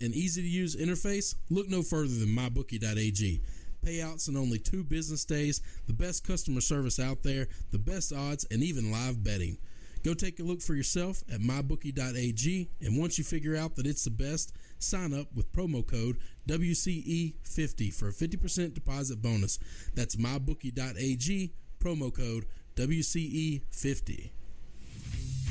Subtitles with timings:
[0.00, 3.42] An easy to use interface, look no further than mybookie.ag.
[3.84, 8.46] Payouts in only two business days, the best customer service out there, the best odds,
[8.50, 9.58] and even live betting.
[10.02, 14.04] Go take a look for yourself at mybookie.ag, and once you figure out that it's
[14.04, 16.16] the best, sign up with promo code
[16.48, 19.58] WCE50 for a 50% deposit bonus.
[19.94, 24.30] That's mybookie.ag, promo code WCE50.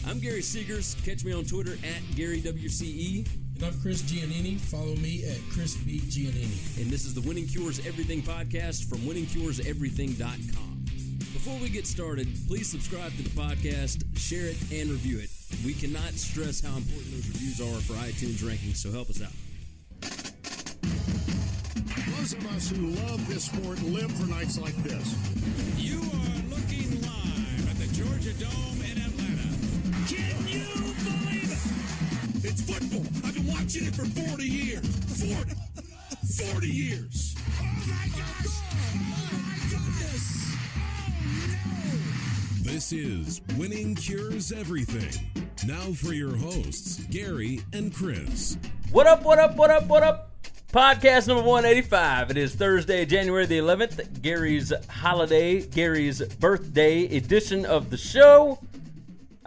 [0.08, 1.03] I'm Gary Seegers.
[1.05, 3.27] Catch me on Twitter at GaryWCE.
[3.60, 4.58] And I'm Chris Giannini.
[4.58, 6.00] Follow me at Chris B.
[6.00, 6.82] Giannini.
[6.82, 10.86] And this is the Winning Cures Everything podcast from winningcureseverything.com.
[11.33, 15.30] Before we get started, please subscribe to the podcast, share it, and review it.
[15.66, 19.36] We cannot stress how important those reviews are for iTunes rankings, so help us out.
[22.16, 25.17] Those of us who love this sport live for nights like this.
[25.76, 29.52] You are looking live at the Georgia Dome in Atlanta.
[30.08, 30.64] Can you
[31.04, 32.45] believe it?
[32.45, 33.19] It's football.
[33.70, 35.36] I've watching it for 40 years.
[35.36, 35.54] 40,
[36.54, 37.36] 40 years.
[37.38, 38.48] Oh my gosh!
[38.74, 40.56] Oh my goodness!
[41.54, 45.14] Oh This is Winning Cures Everything.
[45.68, 48.58] Now for your hosts, Gary and Chris.
[48.92, 50.32] What up, what up, what up, what up?
[50.74, 52.32] Podcast number 185.
[52.32, 58.58] It is Thursday, January the 11th, Gary's holiday, Gary's birthday edition of the show.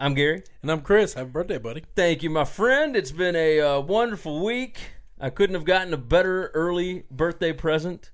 [0.03, 0.43] I'm Gary.
[0.63, 1.15] And I'm Chris.
[1.15, 1.85] Happy birthday, buddy.
[1.95, 2.97] Thank you, my friend.
[2.97, 4.79] It's been a uh, wonderful week.
[5.21, 8.11] I couldn't have gotten a better early birthday present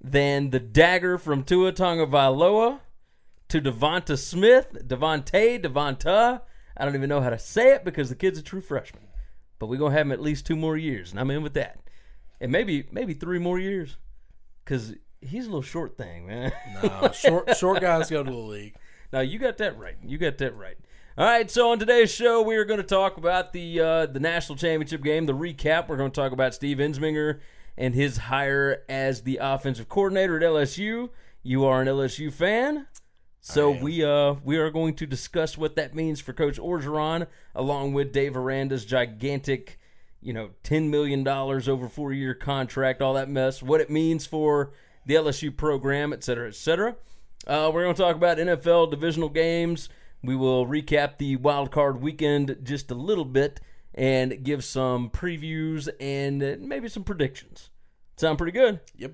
[0.00, 2.78] than the dagger from Tua Tagovailoa
[3.48, 6.42] to Devonta Smith, Devontae, Devonta.
[6.76, 9.08] I don't even know how to say it because the kid's a true freshman.
[9.58, 11.80] But we're gonna have him at least two more years, and I'm in with that,
[12.40, 13.96] and maybe maybe three more years,
[14.64, 16.52] because he's a little short thing, man.
[16.80, 18.76] No, short short guys go to the league.
[19.12, 19.94] Now you got that right.
[20.04, 20.76] You got that right.
[21.16, 21.48] All right.
[21.48, 25.00] So on today's show, we are going to talk about the uh, the national championship
[25.00, 25.86] game, the recap.
[25.86, 27.38] We're going to talk about Steve Ensminger
[27.78, 31.10] and his hire as the offensive coordinator at LSU.
[31.44, 32.88] You are an LSU fan,
[33.40, 37.92] so we uh we are going to discuss what that means for Coach Orgeron, along
[37.92, 39.78] with Dave Aranda's gigantic,
[40.20, 43.62] you know, ten million dollars over four year contract, all that mess.
[43.62, 44.72] What it means for
[45.06, 46.96] the LSU program, et cetera, et cetera.
[47.46, 49.88] Uh, we're going to talk about NFL divisional games.
[50.24, 53.60] We will recap the wild card weekend just a little bit
[53.94, 57.70] and give some previews and maybe some predictions.
[58.16, 58.80] Sound pretty good?
[58.96, 59.12] Yep.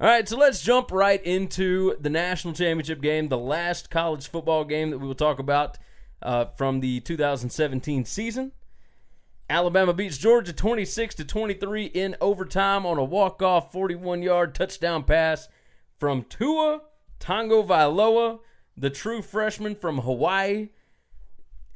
[0.00, 4.64] All right, so let's jump right into the national championship game, the last college football
[4.64, 5.78] game that we will talk about
[6.22, 8.52] uh, from the 2017 season.
[9.48, 15.48] Alabama beats Georgia 26 to 23 in overtime on a walk-off 41-yard touchdown pass
[15.98, 16.80] from Tua
[17.20, 18.40] Tagovailoa,
[18.76, 20.68] the true freshman from Hawaii.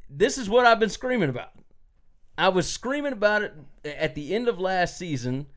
[0.09, 1.51] This is what I've been screaming about.
[2.37, 3.53] I was screaming about it
[3.83, 5.47] at the end of last season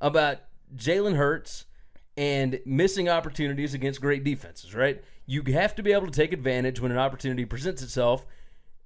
[0.00, 0.38] about
[0.76, 1.64] Jalen Hurts
[2.16, 5.02] and missing opportunities against great defenses, right?
[5.26, 8.26] You have to be able to take advantage when an opportunity presents itself.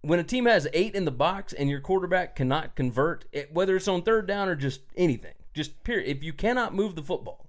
[0.01, 3.77] When a team has eight in the box and your quarterback cannot convert, it, whether
[3.77, 6.09] it's on third down or just anything, just period.
[6.09, 7.47] If you cannot move the football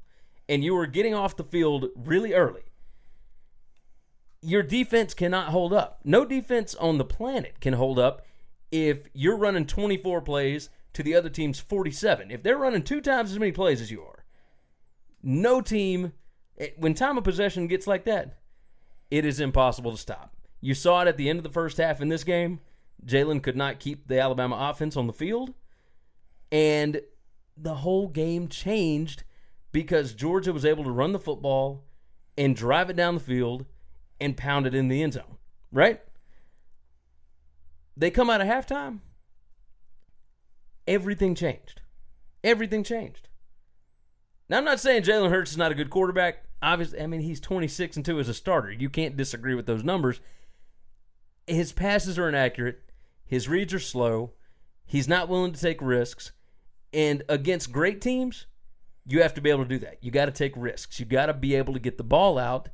[0.47, 2.63] and you are getting off the field really early,
[4.43, 5.99] your defense cannot hold up.
[6.03, 8.25] No defense on the planet can hold up
[8.71, 12.29] if you're running 24 plays to the other team's 47.
[12.29, 14.25] If they're running two times as many plays as you are,
[15.21, 16.13] no team,
[16.57, 18.37] eh, when time of possession gets like that,
[19.09, 20.35] it is impossible to stop.
[20.59, 22.59] You saw it at the end of the first half in this game.
[23.05, 25.53] Jalen could not keep the Alabama offense on the field,
[26.51, 27.01] and
[27.57, 29.23] the whole game changed
[29.71, 31.83] because Georgia was able to run the football
[32.37, 33.65] and drive it down the field
[34.23, 35.37] and pound it in the end zone,
[35.71, 36.01] right?
[37.97, 38.99] They come out of halftime,
[40.87, 41.81] everything changed.
[42.43, 43.29] Everything changed.
[44.49, 46.43] Now, I'm not saying Jalen Hurts is not a good quarterback.
[46.61, 48.71] Obviously, I mean, he's 26 and 2 as a starter.
[48.71, 50.19] You can't disagree with those numbers.
[51.47, 52.79] His passes are inaccurate,
[53.25, 54.31] his reads are slow,
[54.85, 56.31] he's not willing to take risks.
[56.93, 58.45] And against great teams,
[59.05, 59.97] you have to be able to do that.
[60.01, 60.99] You got to take risks.
[60.99, 62.69] You got to be able to get the ball out,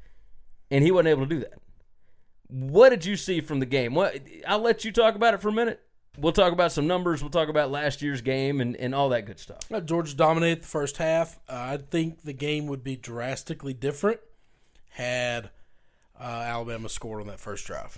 [0.71, 1.59] and he wasn't able to do that.
[2.47, 3.93] What did you see from the game?
[3.93, 5.81] What I'll let you talk about it for a minute.
[6.17, 7.21] We'll talk about some numbers.
[7.21, 9.61] We'll talk about last year's game and, and all that good stuff.
[9.85, 11.39] Georgia dominated the first half.
[11.47, 14.19] Uh, I think the game would be drastically different
[14.89, 15.51] had
[16.19, 17.97] uh, Alabama scored on that first drive.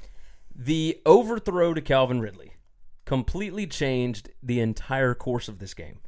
[0.55, 2.53] The overthrow to Calvin Ridley
[3.05, 5.99] completely changed the entire course of this game.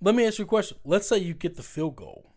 [0.00, 0.78] Let me ask you a question.
[0.84, 2.29] Let's say you get the field goal.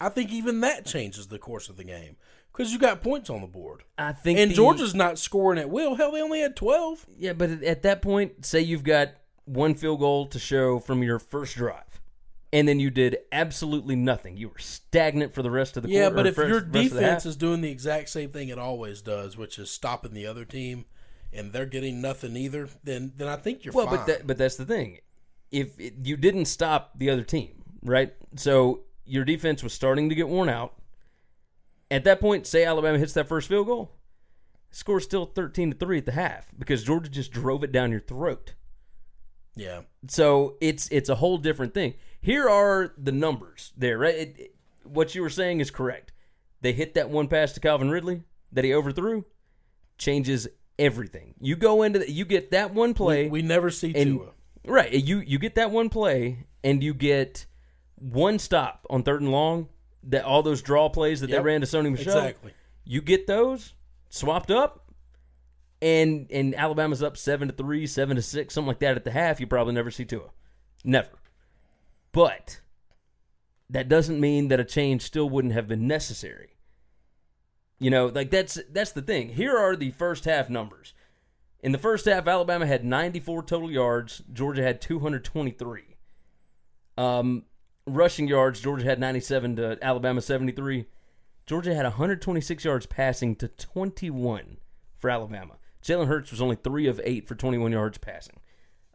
[0.00, 2.16] I think even that changes the course of the game
[2.52, 3.82] because you got points on the board.
[3.98, 5.94] I think And the- Georgia's not scoring at will.
[5.96, 7.06] Hell, they only had 12.
[7.16, 9.10] Yeah, but at- at that point, say you've got
[9.44, 12.00] one field goal to show from your first drive,
[12.52, 14.36] and then you did absolutely nothing.
[14.36, 16.66] You were stagnant for the rest of the Yeah, quarter, but if first- your rest
[16.66, 20.14] of the defense is doing the exact same thing it always does, which is stopping
[20.14, 20.84] the other team,
[21.32, 23.86] and they're getting nothing either, then then I think you're fine.
[23.86, 23.98] well, fine.
[23.98, 24.98] but that, but that's the thing.
[25.50, 28.14] If it, you didn't stop the other team, right?
[28.36, 30.74] So your defense was starting to get worn out.
[31.90, 33.90] At that point, say Alabama hits that first field goal,
[34.70, 38.00] score's still thirteen to three at the half because Georgia just drove it down your
[38.00, 38.54] throat.
[39.56, 39.80] yeah.
[40.08, 41.94] So it's it's a whole different thing.
[42.20, 44.14] Here are the numbers there, right?
[44.14, 44.54] It, it-
[44.84, 46.10] what you were saying is correct.
[46.62, 49.24] They hit that one pass to Calvin Ridley that he overthrew,
[49.98, 50.48] changes
[50.80, 51.34] everything.
[51.40, 53.24] You go into the, you get that one play.
[53.24, 54.30] We, we never see and Tua.
[54.66, 57.46] right, you you get that one play and you get
[58.00, 59.68] one stop on third and long.
[60.04, 62.16] That all those draw plays that Yep, they ran to Sony Michel.
[62.16, 62.52] exactly.
[62.84, 63.74] You get those
[64.08, 64.90] swapped up,
[65.82, 69.10] and and Alabama's up seven to three, seven to six, something like that at the
[69.10, 69.40] half.
[69.40, 70.30] You probably never see Tua,
[70.84, 71.10] never.
[72.12, 72.60] But
[73.68, 76.56] that doesn't mean that a change still wouldn't have been necessary.
[77.78, 79.28] You know, like that's that's the thing.
[79.30, 80.94] Here are the first half numbers.
[81.62, 84.22] In the first half, Alabama had 94 total yards.
[84.32, 85.82] Georgia had 223.
[86.96, 87.44] Um,
[87.94, 90.86] rushing yards, Georgia had 97 to Alabama 73.
[91.46, 94.58] Georgia had 126 yards passing to 21
[94.98, 95.54] for Alabama.
[95.82, 98.38] Jalen Hurts was only three of eight for 21 yards passing.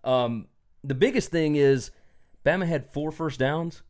[0.03, 0.47] Um,
[0.83, 1.92] the biggest thing is
[2.45, 3.81] Bama had four first downs.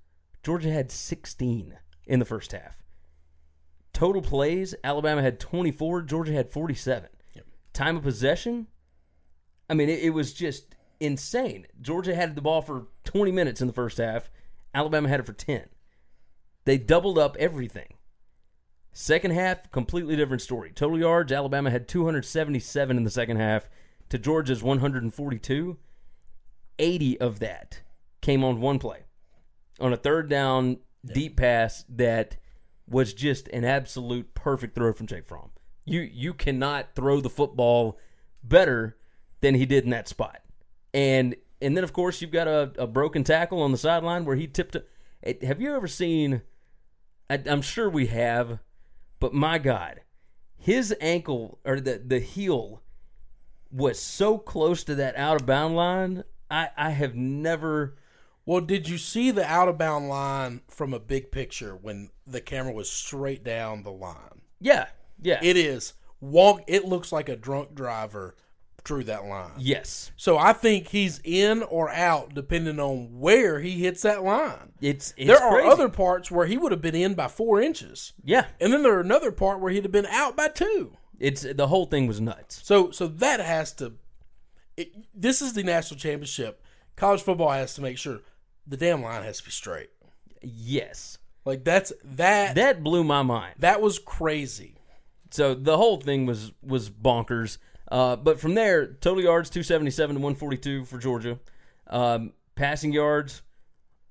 [0.44, 2.78] Georgia had 16 in the first half.
[3.94, 6.04] Total plays, Alabama had 24.
[6.04, 7.10] Georgia had 47.
[7.74, 8.68] Time of possession,
[9.70, 11.68] I mean, it, it was just insane.
[11.82, 14.30] Georgia had the ball for 20 minutes in the first half.
[14.76, 15.64] Alabama had it for 10.
[16.66, 17.94] They doubled up everything.
[18.92, 20.72] Second half, completely different story.
[20.74, 23.70] Total yards, Alabama had 277 in the second half
[24.10, 25.78] to Georgia's 142.
[26.78, 27.82] 80 of that
[28.22, 29.06] came on one play.
[29.80, 32.38] On a third down deep pass that
[32.88, 35.52] was just an absolute perfect throw from Jake Fromm.
[35.86, 38.00] You you cannot throw the football
[38.44, 38.98] better
[39.42, 40.42] than he did in that spot.
[40.94, 44.36] And and then of course you've got a, a broken tackle on the sideline where
[44.36, 44.76] he tipped.
[44.76, 44.90] it.
[45.22, 46.42] It- Have you ever seen?
[47.30, 48.60] I, I'm sure we have,
[49.20, 50.02] but my God,
[50.58, 52.82] his ankle or the the heel
[53.72, 56.24] was so close to that out of bound line.
[56.52, 57.96] I I have never.
[58.46, 62.42] Well, did you see the out of bound line from a big picture when the
[62.42, 64.42] camera was straight down the line?
[64.62, 64.86] Yeah,
[65.20, 66.62] yeah, It is walk.
[66.68, 68.36] It looks like a drunk driver
[68.86, 69.52] drew that line.
[69.58, 70.12] yes.
[70.16, 74.72] So I think he's in or out depending on where he hits that line.
[74.80, 75.70] It's, it's there are crazy.
[75.70, 78.46] other parts where he would have been in by four inches, yeah.
[78.62, 80.96] and then there are another part where he'd have been out by two.
[81.20, 82.62] It's the whole thing was nuts.
[82.64, 83.94] So so that has to.
[84.78, 86.62] It, this is the national championship.
[86.96, 88.20] College football has to make sure
[88.68, 89.90] the damn line has to be straight.
[90.42, 93.56] Yes, Like that's that that, that blew my mind.
[93.60, 94.76] That was crazy.
[95.32, 97.58] So the whole thing was was bonkers.
[97.92, 101.40] Uh, but from there, total yards two seventy seven to one forty two for Georgia.
[101.88, 103.42] Um, passing yards,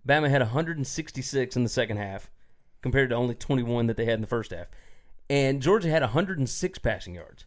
[0.06, 2.30] Bama had one hundred and sixty six in the second half,
[2.82, 4.66] compared to only twenty one that they had in the first half,
[5.28, 7.46] and Georgia had one hundred and six passing yards.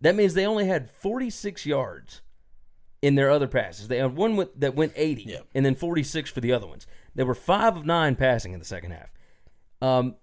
[0.00, 2.20] That means they only had forty six yards
[3.02, 3.88] in their other passes.
[3.88, 5.40] They had one that went 80 Yeah.
[5.54, 6.86] and then 46 for the other ones.
[7.14, 9.10] They were 5 of 9 passing in the second half.
[9.82, 10.14] Um,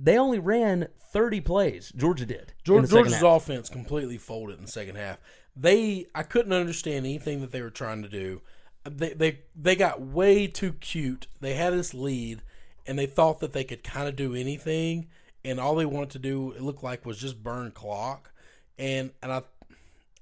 [0.00, 1.92] they only ran 30 plays.
[1.94, 2.54] Georgia did.
[2.64, 5.18] Georgia, Georgia's offense completely folded in the second half.
[5.54, 8.40] They, I couldn't understand anything that they were trying to do.
[8.88, 11.26] They, they, they got way too cute.
[11.40, 12.42] They had this lead,
[12.86, 15.08] and they thought that they could kind of do anything.
[15.44, 18.30] And all they wanted to do, it looked like, was just burn clock.
[18.78, 19.42] And and I,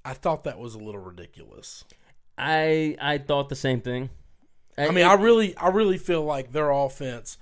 [0.03, 1.85] I thought that was a little ridiculous.
[2.37, 4.09] I I thought the same thing.
[4.77, 7.37] I mean, I really, I really feel like their offense,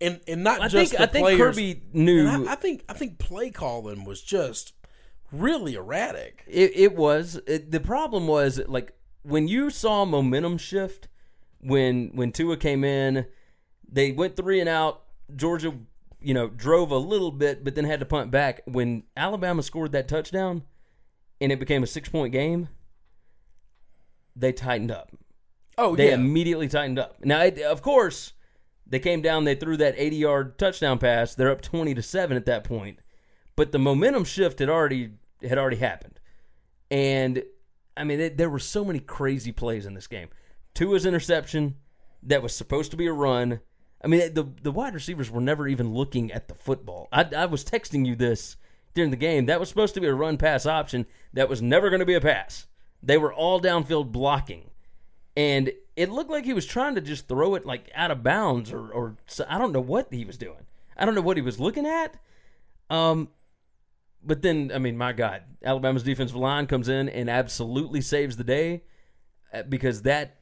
[0.00, 1.56] and and not I just think I think players.
[1.56, 4.72] Kirby knew I, I think I think play calling was just
[5.32, 6.44] really erratic.
[6.46, 8.92] It, it was it, the problem was like
[9.22, 11.08] when you saw momentum shift
[11.60, 13.26] when when Tua came in,
[13.90, 15.02] they went three and out.
[15.36, 15.74] Georgia,
[16.20, 18.62] you know, drove a little bit, but then had to punt back.
[18.66, 20.62] When Alabama scored that touchdown,
[21.40, 22.68] and it became a six point game,
[24.34, 25.10] they tightened up.
[25.78, 25.96] Oh yeah.
[25.96, 27.24] They yeah, immediately tightened up.
[27.24, 28.32] Now, it, of course,
[28.90, 29.44] they came down.
[29.44, 31.34] They threw that eighty-yard touchdown pass.
[31.34, 32.98] They're up twenty to seven at that point,
[33.56, 36.20] but the momentum shift had already had already happened.
[36.90, 37.44] And
[37.96, 40.28] I mean, there were so many crazy plays in this game.
[40.74, 41.76] Tua's interception
[42.22, 43.60] that was supposed to be a run.
[44.02, 47.08] I mean, the the wide receivers were never even looking at the football.
[47.12, 48.56] I, I was texting you this
[48.94, 49.46] during the game.
[49.46, 51.06] That was supposed to be a run pass option.
[51.32, 52.66] That was never going to be a pass.
[53.02, 54.70] They were all downfield blocking,
[55.36, 58.72] and it looked like he was trying to just throw it like out of bounds,
[58.72, 59.16] or or
[59.48, 60.66] I don't know what he was doing.
[60.96, 62.16] I don't know what he was looking at.
[62.88, 63.28] Um,
[64.22, 68.44] but then, I mean, my God, Alabama's defensive line comes in and absolutely saves the
[68.44, 68.82] day
[69.52, 70.38] uh, because that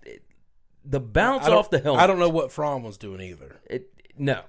[0.85, 2.03] the bounce off the helmet.
[2.03, 3.61] I don't know what Fromm was doing either.
[3.69, 4.43] It, no,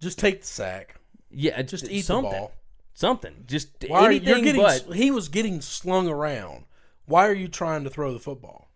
[0.00, 0.96] Just take the sack.
[1.30, 2.52] yeah, Just eat something, the ball.
[2.94, 3.44] something.
[3.46, 4.86] Just Why are you, anything you're getting?
[4.88, 4.96] but.
[4.96, 6.64] he was getting slung around.
[7.06, 8.70] Why are you trying to throw the football?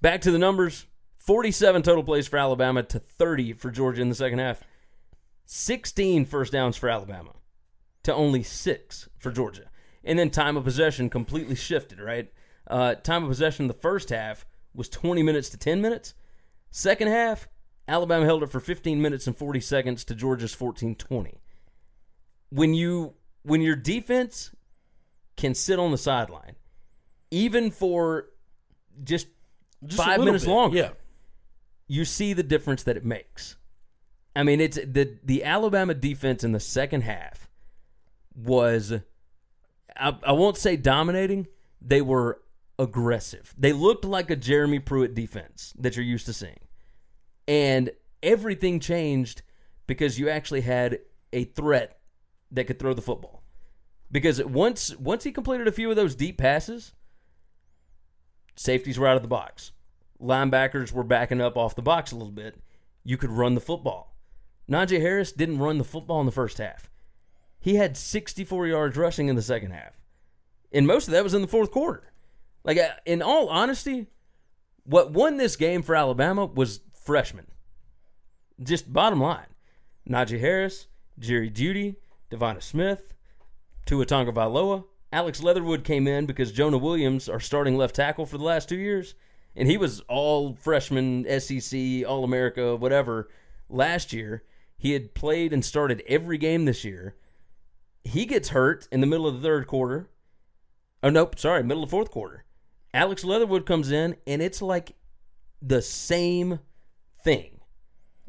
[0.00, 0.86] Back to the numbers:
[1.20, 4.62] forty-seven total plays for Alabama to thirty for Georgia in the second half.
[5.52, 7.32] 16 first downs for Alabama
[8.04, 9.64] to only six for Georgia.
[10.04, 12.32] And then time of possession completely shifted, right?
[12.68, 16.14] Uh, time of possession in the first half was 20 minutes to 10 minutes.
[16.70, 17.48] Second half,
[17.88, 21.34] Alabama held it for 15 minutes and 40 seconds to Georgia's 14-20.
[22.50, 24.52] When you when your defense
[25.36, 26.54] can sit on the sideline,
[27.32, 28.26] even for
[29.02, 29.26] just,
[29.84, 30.50] Just five minutes bit.
[30.52, 30.90] longer, Yeah.
[31.90, 33.56] You see the difference that it makes.
[34.36, 37.48] I mean, it's the the Alabama defense in the second half
[38.32, 38.92] was
[39.96, 41.48] I, I won't say dominating.
[41.82, 42.42] They were
[42.78, 43.52] aggressive.
[43.58, 46.60] They looked like a Jeremy Pruitt defense that you're used to seeing.
[47.48, 47.90] And
[48.22, 49.42] everything changed
[49.88, 51.00] because you actually had
[51.32, 51.98] a threat
[52.52, 53.42] that could throw the football.
[54.12, 56.92] Because once once he completed a few of those deep passes,
[58.54, 59.72] safeties were out of the box.
[60.22, 62.60] Linebackers were backing up off the box a little bit.
[63.04, 64.16] You could run the football.
[64.70, 66.90] Najee Harris didn't run the football in the first half.
[67.58, 69.98] He had 64 yards rushing in the second half.
[70.72, 72.12] And most of that was in the fourth quarter.
[72.64, 74.06] Like, uh, in all honesty,
[74.84, 77.46] what won this game for Alabama was freshmen.
[78.62, 79.46] Just bottom line.
[80.08, 80.86] Najee Harris,
[81.18, 81.96] Jerry Jeudy,
[82.30, 83.14] Devonta Smith,
[83.86, 84.84] Tua Tagovailoa.
[85.12, 88.76] Alex Leatherwood came in because Jonah Williams, our starting left tackle for the last two
[88.76, 89.14] years,
[89.56, 93.28] and he was all freshman, SEC, All America, whatever,
[93.68, 94.44] last year.
[94.76, 97.16] He had played and started every game this year.
[98.02, 100.08] He gets hurt in the middle of the third quarter.
[101.02, 102.44] Oh, nope, sorry, middle of the fourth quarter.
[102.94, 104.96] Alex Leatherwood comes in, and it's like
[105.60, 106.60] the same
[107.22, 107.60] thing.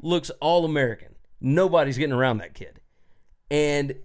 [0.00, 1.14] Looks all American.
[1.40, 2.80] Nobody's getting around that kid.
[3.50, 3.96] And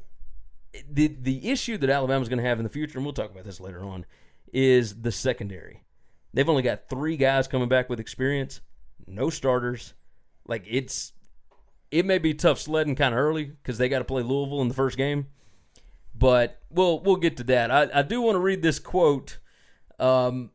[0.90, 3.44] the the issue that Alabama's going to have in the future, and we'll talk about
[3.44, 4.06] this later on,
[4.54, 5.84] is the secondary.
[6.34, 8.62] They've only got three guys coming back with experience,
[9.08, 9.94] no starters.
[10.46, 11.14] Like it's,
[11.92, 14.68] it may be tough sledding kind of early because they got to play Louisville in
[14.68, 15.28] the first game,
[16.14, 17.72] but we'll we'll get to that.
[17.72, 19.40] I, I do want to read this quote
[20.00, 20.52] um,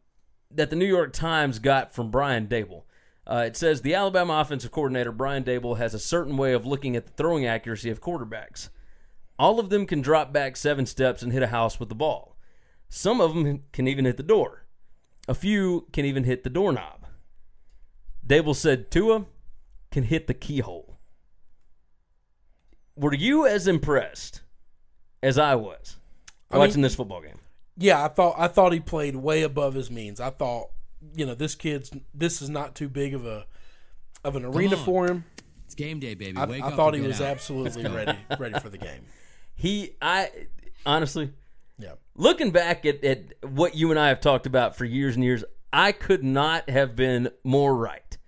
[0.51, 2.85] that the New York Times got from Brian Daboll.
[3.27, 6.97] Uh, it says the Alabama offensive coordinator Brian Daboll has a certain way of looking
[6.97, 8.69] at the throwing accuracy of quarterbacks.
[9.39, 12.37] All of them can drop back seven steps and hit a house with the ball.
[12.89, 14.62] Some of them can even hit the door.
[15.29, 17.07] A few can even hit the doorknob.
[18.27, 19.27] Daboll said Tua
[19.91, 20.99] can hit the keyhole.
[22.97, 24.43] Were you as impressed
[25.23, 25.97] as I was
[26.51, 27.39] I watching mean- this football game?
[27.79, 30.21] Yeah, I thought I thought he played way above his means.
[30.21, 30.69] I thought,
[31.17, 33.47] you know, this kid's this is not too big of a
[34.25, 35.25] of an arena for him.
[35.65, 36.37] It's game day, baby.
[36.37, 37.29] I, Wake I up thought he was out.
[37.29, 39.07] absolutely ready ready for the game.
[39.55, 40.29] He, I
[40.85, 41.33] honestly,
[41.79, 41.95] Yeah.
[42.15, 45.45] looking back at, at what you and I have talked about for years and years,
[45.73, 48.19] I could not have been more right.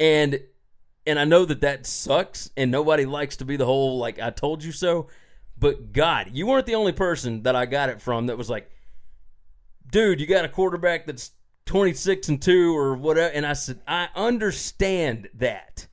[0.00, 0.40] And
[1.06, 4.30] and I know that that sucks and nobody likes to be the whole like I
[4.30, 5.08] told you so,
[5.58, 8.70] but god, you weren't the only person that I got it from that was like
[9.90, 11.30] dude, you got a quarterback that's
[11.66, 15.86] 26 and 2 or whatever and I said I understand that.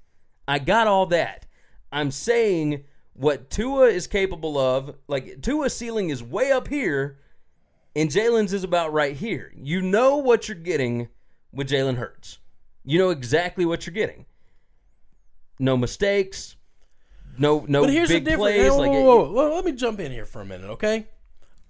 [0.48, 1.46] I got all that.
[1.92, 2.84] I'm saying
[3.16, 7.18] what Tua is capable of, like Tua's ceiling is way up here
[7.96, 9.54] and Jalen's is about right here.
[9.56, 11.08] You know what you're getting
[11.54, 12.40] with Jalen Hurts.
[12.84, 14.26] You know exactly what you're getting.
[15.58, 16.58] No mistakes.
[17.38, 18.56] No, no but here's big the difference.
[18.56, 18.72] plays.
[18.72, 19.56] Whoa, like whoa, whoa.
[19.56, 21.08] Let me jump in here for a minute, okay?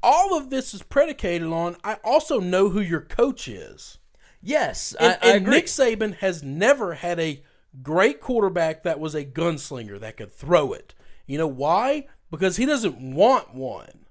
[0.02, 4.00] All of this is predicated on I also know who your coach is.
[4.42, 5.48] yes, And, I, I and.
[5.48, 7.44] Nick Saban has never had a
[7.84, 10.94] great quarterback that was a gunslinger that could throw it.
[11.26, 12.08] You know why?
[12.32, 14.06] Because he doesn't want one.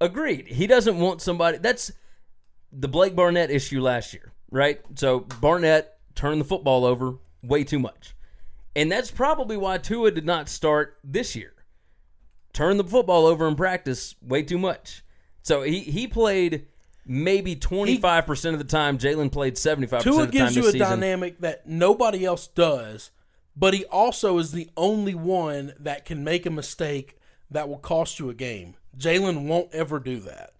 [0.00, 0.46] Agreed.
[0.48, 1.58] He doesn't want somebody.
[1.58, 1.92] That's
[2.72, 4.80] the Blake Barnett issue last year, right?
[4.96, 8.14] So Barnett turned the football over way too much.
[8.76, 11.52] And that's probably why Tua did not start this year.
[12.52, 15.04] Turned the football over in practice way too much.
[15.42, 16.66] So he, he played
[17.06, 18.98] maybe 25% of the time.
[18.98, 20.78] Jalen played 75% Tua of the time gives you a season.
[20.80, 23.10] dynamic that nobody else does,
[23.56, 27.16] but he also is the only one that can make a mistake
[27.50, 28.74] that will cost you a game.
[28.96, 30.52] Jalen won't ever do that.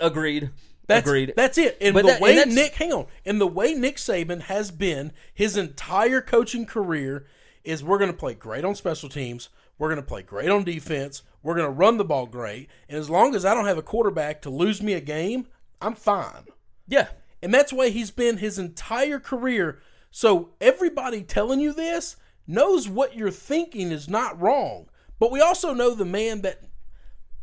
[0.00, 0.50] Agreed.
[0.86, 1.34] That's, Agreed.
[1.36, 1.76] That's it.
[1.80, 4.70] And But the that- way that's- Nick, hang on, and the way Nick Saban has
[4.70, 7.26] been his entire coaching career
[7.62, 9.50] is we're going to play great on special teams.
[9.78, 11.22] We're going to play great on defense.
[11.42, 12.68] We're going to run the ball great.
[12.88, 15.46] And as long as I don't have a quarterback to lose me a game,
[15.80, 16.44] I'm fine.
[16.88, 17.08] yeah.
[17.42, 19.80] And that's why he's been his entire career.
[20.10, 24.88] So everybody telling you this knows what you're thinking is not wrong.
[25.18, 26.62] But we also know the man that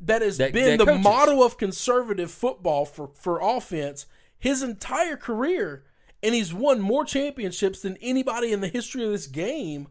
[0.02, 1.04] that has That- been that the coaches.
[1.04, 4.06] model of conservative football for, for offense
[4.38, 5.84] his entire career.
[6.22, 9.88] And he's won more championships than anybody in the history of this game.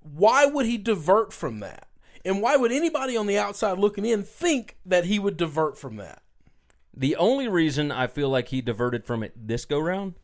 [0.00, 1.88] Why would he divert from that?
[2.24, 5.96] And why would anybody on the outside looking in think that he would divert from
[5.96, 6.22] that?
[6.94, 10.14] The only reason I feel like he diverted from it this go round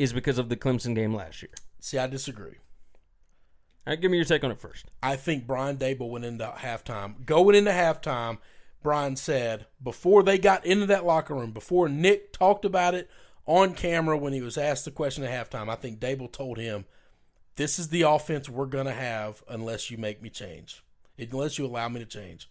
[0.00, 1.50] is because of the Clemson game last year.
[1.78, 2.56] See, I disagree.
[3.86, 4.86] All right, give me your take on it first.
[5.02, 7.24] I think Brian Daboll went into halftime.
[7.26, 8.38] Going into halftime,
[8.82, 13.10] Brian said before they got into that locker room, before Nick talked about it
[13.46, 16.86] on camera when he was asked the question at halftime, I think Daboll told him,
[17.56, 20.82] "This is the offense we're gonna have unless you make me change,
[21.18, 22.48] unless you allow me to change."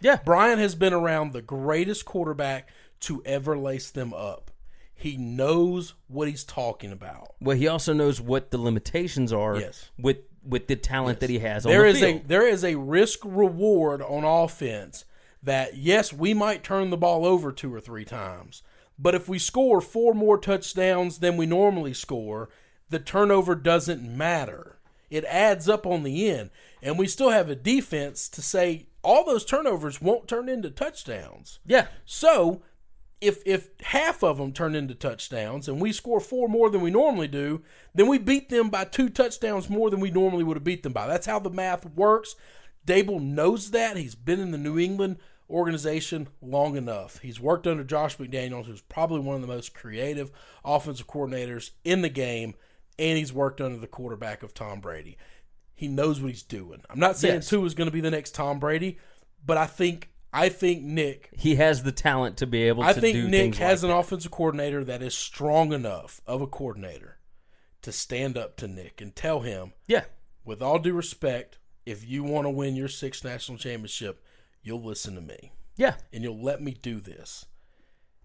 [0.00, 0.18] Yeah.
[0.22, 2.68] Brian has been around the greatest quarterback
[3.00, 4.50] to ever lace them up.
[4.94, 7.34] He knows what he's talking about.
[7.40, 9.90] Well, he also knows what the limitations are Yes.
[9.98, 12.74] with with the talent that he has on There the is a there is a
[12.76, 15.04] risk reward on offense
[15.42, 18.62] that yes, we might turn the ball over two or three times,
[18.98, 22.48] but if we score four more touchdowns than we normally score,
[22.90, 24.78] the turnover doesn't matter.
[25.10, 26.50] It adds up on the end,
[26.82, 31.58] and we still have a defense to say all those turnovers won't turn into touchdowns.
[31.66, 31.88] yeah.
[32.04, 32.62] So,
[33.24, 36.90] if if half of them turn into touchdowns and we score four more than we
[36.90, 37.62] normally do,
[37.94, 40.92] then we beat them by two touchdowns more than we normally would have beat them
[40.92, 41.06] by.
[41.06, 42.36] That's how the math works.
[42.86, 43.96] Daboll knows that.
[43.96, 47.18] He's been in the New England organization long enough.
[47.18, 50.30] He's worked under Josh McDaniels, who's probably one of the most creative
[50.64, 52.54] offensive coordinators in the game,
[52.98, 55.16] and he's worked under the quarterback of Tom Brady.
[55.74, 56.82] He knows what he's doing.
[56.88, 57.48] I'm not saying Yes.
[57.48, 58.98] Tua is going to be the next Tom Brady,
[59.44, 63.00] but I think I think Nick He has the talent to be able to do
[63.00, 63.06] that.
[63.06, 67.18] I think Nick has like an offensive coordinator that is strong enough of a coordinator
[67.82, 69.72] to stand up to Nick and tell him.
[69.86, 70.04] Yeah.
[70.44, 74.22] with all due respect, if you want to win your sixth national championship,
[74.62, 75.94] you'll listen to me Yeah.
[76.12, 77.46] and you'll let me do this.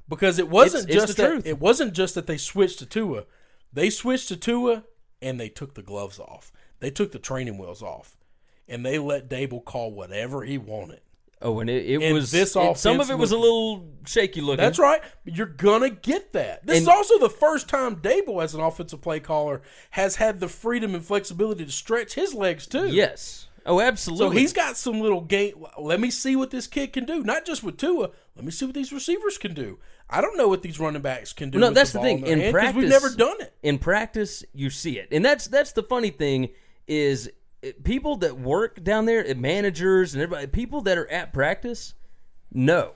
[0.07, 1.45] Because it wasn't It's- it's just the that truth.
[1.45, 3.25] it wasn't just that they switched to Tua.
[3.71, 4.83] They switched to Tua
[5.21, 6.51] and they took the gloves off.
[6.79, 8.17] They took the training wheels off.
[8.67, 11.01] And they let Daboll call whatever he wanted.
[11.41, 14.41] Oh, and it, it And was this it- some of it was a little shaky
[14.41, 14.57] looking.
[14.63, 15.01] That's right.
[15.23, 16.65] You're gonna get that.
[16.65, 20.49] This is also the first time Daboll, as an offensive play caller, has had the
[20.49, 22.87] freedom and flexibility to stretch his legs too.
[22.87, 23.47] Yes.
[23.65, 24.25] Oh, absolutely.
[24.25, 25.65] So he's got some little game.
[25.77, 27.23] Let me see what this kid can do.
[27.23, 28.09] Not just with Tua.
[28.35, 29.79] Let me see what these receivers can do.
[30.09, 31.59] I don't know what these running backs can do.
[31.59, 32.19] no, that's the, the, thing.
[32.25, 33.53] In hand 'cause practice, we've never done it.
[33.61, 36.49] In practice, you see it, and that's that's the funny thing
[36.87, 37.29] is
[37.61, 41.93] it- people that work down there, uh, managers and everybody, people that are at practice,
[42.51, 42.93] know,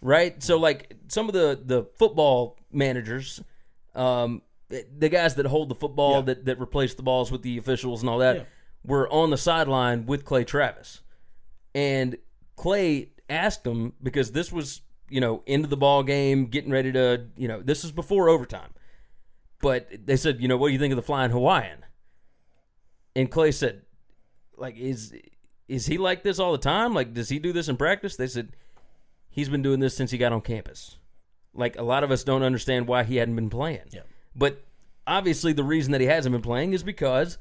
[0.00, 0.42] right?
[0.42, 3.40] So like some of the the football managers,
[3.94, 8.02] um, the guys that hold the football that that replace the balls with the officials
[8.02, 8.42] and all that, Yeah.
[8.84, 11.00] were on the sideline with Clay Travis,
[11.74, 12.16] and
[12.56, 17.26] Clay asked him because this was you know, into the ball game, getting ready to,
[17.36, 18.70] you know, this is before overtime.
[19.60, 21.84] But they said, you know, what do you think of the flying Hawaiian?
[23.14, 23.82] And Clay said,
[24.56, 25.14] like, is
[25.68, 26.94] is he like this all the time?
[26.94, 28.16] Like, does he do this in practice?
[28.16, 28.50] They said
[29.30, 30.98] he's been doing this since he got on campus.
[31.54, 33.88] Like, a lot of us don't understand why he hadn't been playing.
[33.90, 34.00] Yeah.
[34.34, 34.64] But
[35.06, 37.38] obviously, the reason that he hasn't been playing is because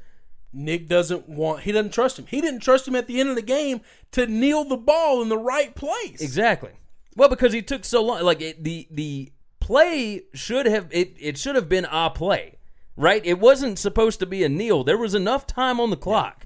[0.54, 1.62] Nick doesn't want.
[1.62, 2.28] He doesn't trust him.
[2.28, 5.30] He didn't trust him at the end of the game to kneel the ball in
[5.30, 6.22] the right place.
[6.22, 6.72] Exactly.
[7.16, 8.22] Well, because he took so long.
[8.22, 11.16] Like it, the the play should have it.
[11.20, 12.60] It should have been a play,
[12.96, 13.26] right?
[13.26, 14.84] It wasn't supposed to be a kneel.
[14.84, 16.46] There was enough time on the clock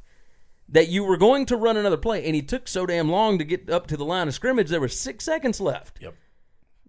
[0.69, 3.43] that you were going to run another play, and he took so damn long to
[3.45, 4.69] get up to the line of scrimmage.
[4.69, 5.99] There were six seconds left.
[6.01, 6.15] Yep.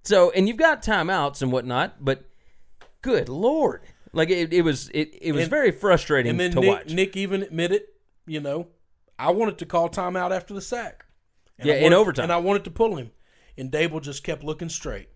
[0.04, 2.24] So, and you've got timeouts and whatnot, but
[3.02, 6.60] good lord, like it, it was it, it was And- very frustrating And then to
[6.60, 6.88] Nick, watch.
[6.90, 7.82] Nick even admitted,
[8.26, 8.68] you know,
[9.18, 11.04] I wanted to call timeout after the sack.
[11.58, 12.22] And Yeah, I in wanted- overtime.
[12.24, 13.10] And I wanted to pull him.
[13.56, 15.08] And Daboll just kept looking straight.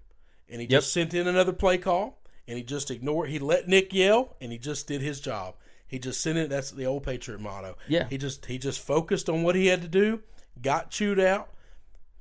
[0.49, 0.71] And he Yep.
[0.71, 2.21] just sent in another play call.
[2.49, 3.31] And he just ignored.
[3.31, 5.55] He let Nick yell, and he just did his job.
[5.93, 6.51] He just sent it.
[6.51, 7.77] That's the old Patriot motto.
[7.87, 8.09] Yeah.
[8.09, 10.21] He just he just focused on what he had to do.
[10.61, 11.51] Got chewed out.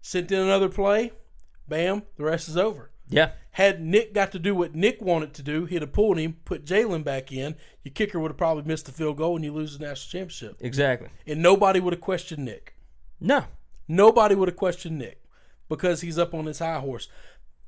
[0.02, 1.14] Sent in another play.
[1.68, 2.04] Bam.
[2.18, 2.92] The rest is over.
[3.10, 6.38] yeah, Had Nick got to do what Nick wanted to do, he'd have pulled him,
[6.46, 7.56] put Jalen back in.
[7.84, 10.58] Your kicker would have probably missed the field goal, and you lose the national championship.
[10.60, 11.10] exactly.
[11.26, 12.76] And nobody would have questioned Nick.
[13.20, 13.46] No,
[13.88, 15.22] Nobody would have questioned Nick
[15.70, 17.08] because he's up on his high horse.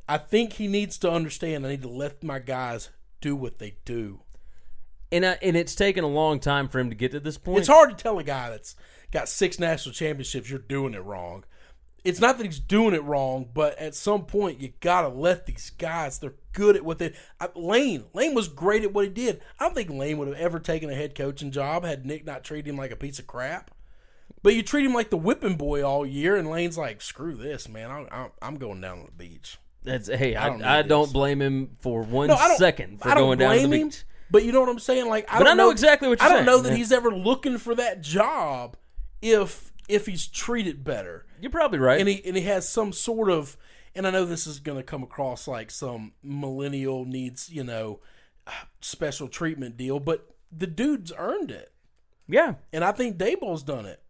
[0.07, 1.65] I think he needs to understand.
[1.65, 2.89] I need to let my guys
[3.21, 4.21] do what they do.
[5.13, 7.59] And I, and it's taken a long time for him to get to this point.
[7.59, 8.75] It's hard to tell a guy that's
[9.11, 11.45] got six national championships you're doing it wrong.
[12.03, 15.69] It's not that he's doing it wrong, but at some point you gotta let these
[15.69, 16.19] guys.
[16.19, 17.13] They're good at what they.
[17.39, 19.39] I, Lane, Lane was great at what he did.
[19.59, 22.43] I don't think Lane would have ever taken a head coaching job had Nick not
[22.43, 23.71] treated him like a piece of crap.
[24.41, 27.69] But you treat him like the whipping boy all year, and Lane's like, "Screw this,
[27.69, 27.89] man!
[27.89, 31.13] I'm, I'm, I'm going down to the beach." That's hey, I, I I don't don't,
[31.13, 34.03] blame him for one No, second for going down to the blame him, beach.
[34.31, 35.07] But you know what I'm saying?
[35.07, 36.75] Like, I But don't I know exactly what you're I don't saying, know that yeah.
[36.77, 38.77] he's ever looking for that job
[39.21, 41.25] if if he's treated better.
[41.41, 41.99] You're probably right.
[41.99, 43.57] and he and he has some sort of
[43.95, 47.99] and I know this is going to come across like some millennial needs you know
[48.81, 51.71] special treatment deal, but the dude's earned it,
[52.27, 54.01] yeah, and I think Daboll's done it.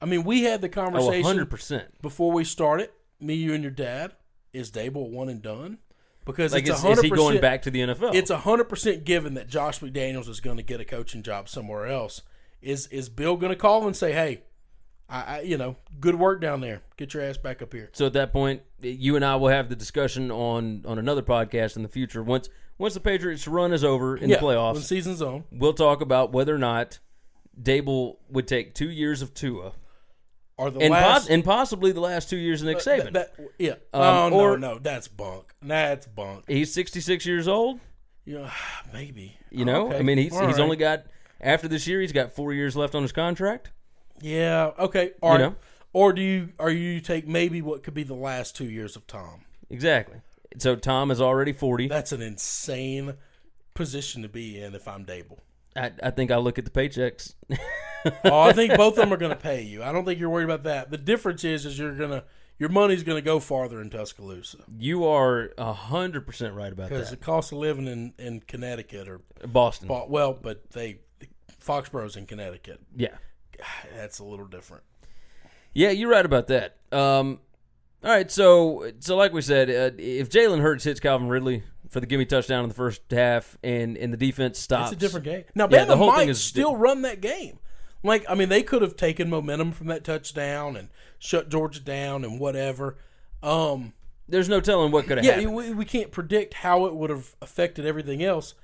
[0.00, 2.00] I mean, we had the oh, conversation hundred percent.
[2.02, 2.90] before we started.
[3.20, 4.12] Me, you, and your dad.
[4.52, 5.78] Is Daboll one and done?
[6.24, 8.14] Because Like, it's is, is he going back to the NFL?
[8.14, 11.86] It's hundred percent given that Josh McDaniels is going to get a coaching job somewhere
[11.86, 12.22] else.
[12.62, 14.42] Is is Bill going to call and say, "Hey,
[15.08, 16.82] I, I you know, good work down there.
[16.96, 19.68] Get your ass back up here." so at that point, you and I will have
[19.68, 22.22] the discussion on on another podcast in the future.
[22.22, 25.44] Once once the Patriots run is over in yeah, the playoffs, when season's on.
[25.52, 27.00] we'll talk about whether or not
[27.60, 29.72] Daboll would take two years of Tua
[30.56, 33.12] Or the and last, pos- and possibly the last two years of Nick uh, Saban.
[33.12, 33.72] that- that- yeah.
[33.92, 35.52] Um, oh or- no, no, that's bunk.
[35.62, 36.44] That's bunk.
[36.46, 37.80] He's sixty six years old.
[38.24, 38.50] Yeah,
[38.92, 39.36] maybe.
[39.50, 40.62] You know, Okay, I mean, he's all he's right.
[40.62, 41.04] only got
[41.40, 43.70] after this year, he's got four years left on his contract.
[44.20, 44.70] Yeah.
[44.78, 45.12] Okay.
[45.20, 45.54] Or know?
[45.92, 49.06] or do you or you take maybe what could be the last two years of
[49.06, 49.42] Tom?
[49.70, 50.20] Exactly.
[50.58, 51.88] So Tom is already forty.
[51.88, 53.14] That's an insane
[53.74, 55.40] position to be in if I'm Daboll.
[55.76, 57.34] I, I think I look at the paychecks.
[58.24, 59.82] oh, I think both of them are going to pay you.
[59.82, 60.90] I don't think you're worried about that.
[60.90, 62.24] The difference is, is you're gonna
[62.58, 66.94] your money's going to go farther in Tuscaloosa you are hundred percent right about that
[66.94, 69.88] because the cost of living in in Connecticut or Boston.
[70.08, 70.98] well, but they
[71.64, 72.80] Foxborough's in Connecticut.
[72.94, 73.16] Yeah.
[73.94, 74.82] That's a little different.
[75.72, 76.76] Yeah, you're right about that.
[76.92, 77.40] Um,
[78.04, 82.00] all right, so so like we said, uh, if Jalen Hurts hits Calvin Ridley for
[82.00, 85.24] the gimme touchdown in the first half, and and the defense stops, It's a different
[85.24, 85.44] game.
[85.54, 87.58] Now, Yeah, the whole might thing is still run that game.
[88.02, 92.22] Like, I mean, they could have taken momentum from that touchdown and shut Georgia down
[92.22, 92.98] and whatever.
[93.42, 93.94] Um,
[94.28, 95.54] There's no telling what could have yeah, happened.
[95.54, 98.54] we, we can't predict how it would have affected everything else.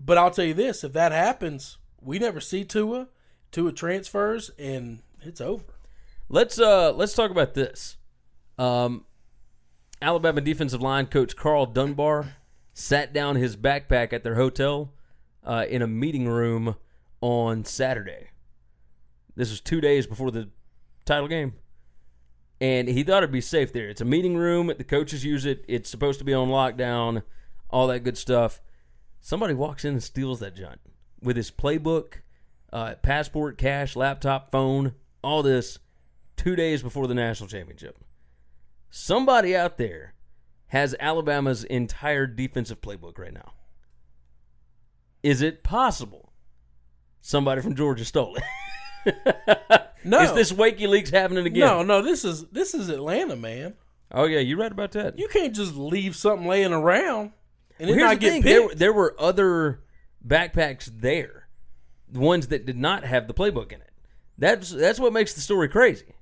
[0.00, 3.06] But I'll tell you this: if that happens, we never see Tua.
[3.52, 5.74] Tua transfers, and it's over.
[6.28, 7.98] Let's uh let's talk about this.
[8.58, 9.04] Um,
[10.00, 12.36] Alabama defensive line coach Karl Dunbar
[12.74, 14.92] sat down his backpack at their hotel
[15.44, 16.76] uh, in a meeting room
[17.20, 18.28] on Saturday.
[19.36, 20.50] This was two days before the
[21.04, 21.54] title game,
[22.60, 23.88] and he thought it'd be safe there.
[23.88, 24.66] It's a meeting room.
[24.66, 25.64] The coaches use it.
[25.68, 27.22] It's supposed to be on lockdown.
[27.70, 28.60] All that good stuff.
[29.20, 30.80] Somebody walks in and steals that junk
[31.22, 32.14] with his playbook,
[32.72, 35.78] uh, passport, cash, laptop, phone, all this
[36.36, 37.96] two days before the national championship.
[38.94, 40.12] Somebody out there
[40.66, 43.54] has Alabama's entire defensive playbook right now.
[45.22, 46.30] Is it possible
[47.22, 49.14] somebody from Georgia stole it?
[50.04, 51.60] No, Is this WikiLeaks happening again?
[51.60, 52.02] no, no.
[52.02, 53.74] This is this is Atlanta, man.
[54.10, 55.16] Oh yeah, you're right about that.
[55.16, 57.30] You can't just leave something laying around
[57.78, 58.78] and Well, not the get thing: there, picked.
[58.80, 59.84] there were other
[60.26, 61.46] backpacks there,
[62.08, 63.92] the ones that did not have the playbook in it.
[64.36, 66.16] That's that's what makes the story crazy,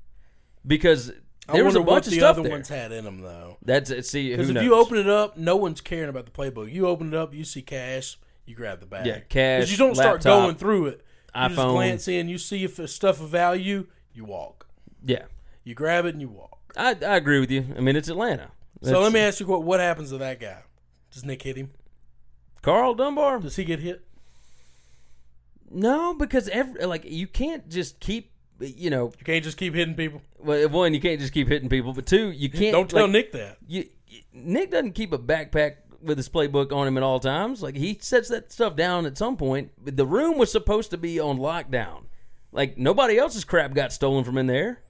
[0.66, 1.10] because
[1.48, 2.52] I there was a bunch what of the stuff other there.
[2.52, 3.56] ones had in them though.
[3.64, 4.06] That's it.
[4.06, 4.64] See, Because if knows?
[4.64, 6.72] you open it up, no one's caring about the playbook.
[6.72, 9.06] You open it up, you see cash, you grab the bag.
[9.06, 9.70] Yeah, cash.
[9.70, 11.04] you don't start going through it.
[11.34, 11.72] You just iPhone.
[11.72, 14.66] glance in, you see if it's stuff of value, you walk.
[15.04, 15.24] yeah,
[15.64, 16.58] You grab it and you walk.
[16.76, 17.66] I, I agree with you.
[17.76, 18.50] I mean, it's Atlanta.
[18.82, 20.58] so let me ask you what what happens to that guy?
[21.10, 21.70] Does Nick hit him?
[22.62, 23.40] Karl Dunbar.
[23.40, 24.04] Does he get hit?
[25.70, 29.12] No, because every like you can't just keep you know.
[29.18, 30.22] You can't just keep hitting people.
[30.38, 32.72] Well, one, you can't just keep hitting people, but two, you can't.
[32.72, 33.58] Don't tell like, Nick that.
[33.66, 37.62] You, you- Nick doesn't keep a backpack with his playbook on him at all times.
[37.62, 39.70] Like he sets that stuff down at some point.
[39.84, 42.04] The room was supposed to be on lockdown.
[42.52, 44.80] Like nobody else's crap got stolen from in there.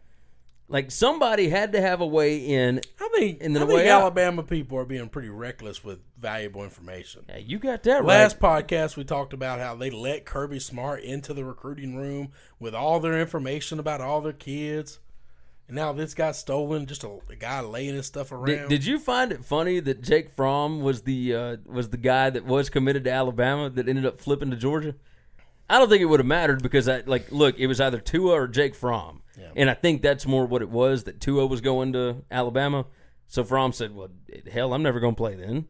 [0.70, 2.80] Like somebody had to have a way in.
[3.00, 4.02] I think, And then I the way think out.
[4.02, 7.24] Alabama people are being pretty reckless with valuable information.
[7.28, 8.06] Yeah, you got that right.
[8.06, 12.30] Last podcast, we talked about how they let Kirby Smart into the recruiting room
[12.61, 15.00] with all their information about all their kids.
[15.66, 18.46] And now this got stolen, just a, a guy laying his stuff around.
[18.46, 22.30] Did, did you find it funny that Jake Fromm was the uh, was the guy
[22.30, 24.94] that was committed to Alabama that ended up flipping to Georgia?
[25.68, 28.33] I don't think it would have mattered because I like look, it was either Tua
[28.33, 29.19] or Jake Fromm,
[29.57, 32.87] and I think that's more what it was that Tua was going to Alabama.
[33.26, 34.09] So Fromm said, "Well,
[34.50, 35.66] hell, I'm never going to play then.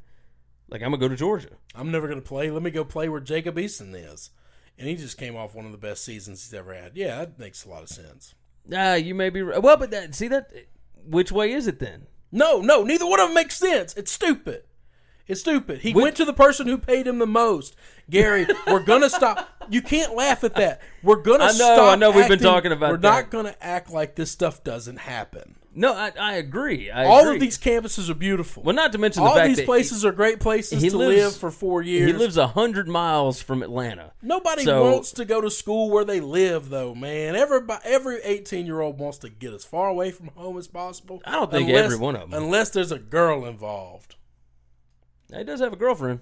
[0.68, 2.50] Like I'm gonna go to Georgia." I'm never going to play.
[2.50, 4.30] Let me go play where Jacob Eason is.
[4.78, 6.96] And he just came off one of the best seasons he's ever had.
[6.96, 8.34] Yeah, that makes a lot of sense.
[8.74, 9.62] Ah, you may be right.
[9.62, 10.50] Well, but that see that
[11.04, 12.06] which way is it then?
[12.32, 13.94] No, no, neither one of them makes sense.
[13.94, 14.62] It's stupid.
[15.30, 15.80] It's stupid.
[15.80, 17.76] He went to the person who paid him the most.
[18.10, 19.48] Gary, we're gonna stop.
[19.70, 20.80] You can't laugh at that.
[21.02, 21.92] We're gonna I know, stop.
[21.92, 23.08] I know we've been talking about We're that.
[23.22, 25.54] not gonna act like this stuff doesn't happen.
[25.72, 26.90] No, I, I agree.
[26.90, 27.36] I All agree.
[27.36, 28.64] of these campuses are beautiful.
[28.64, 30.98] Well, not to mention the all fact these that places are great places he to
[30.98, 32.10] lives- live for four years.
[32.10, 34.10] He lives a hundred miles from Atlanta.
[34.20, 37.36] Nobody So- wants to go to school where they live, though, man.
[37.36, 41.22] Everybody, every eighteen-year-old wants to get as far away from home as possible.
[41.24, 42.32] I don't think unless- every one of 'em.
[42.34, 44.16] unless there's a girl involved.
[45.36, 46.20] He does have a girlfriend.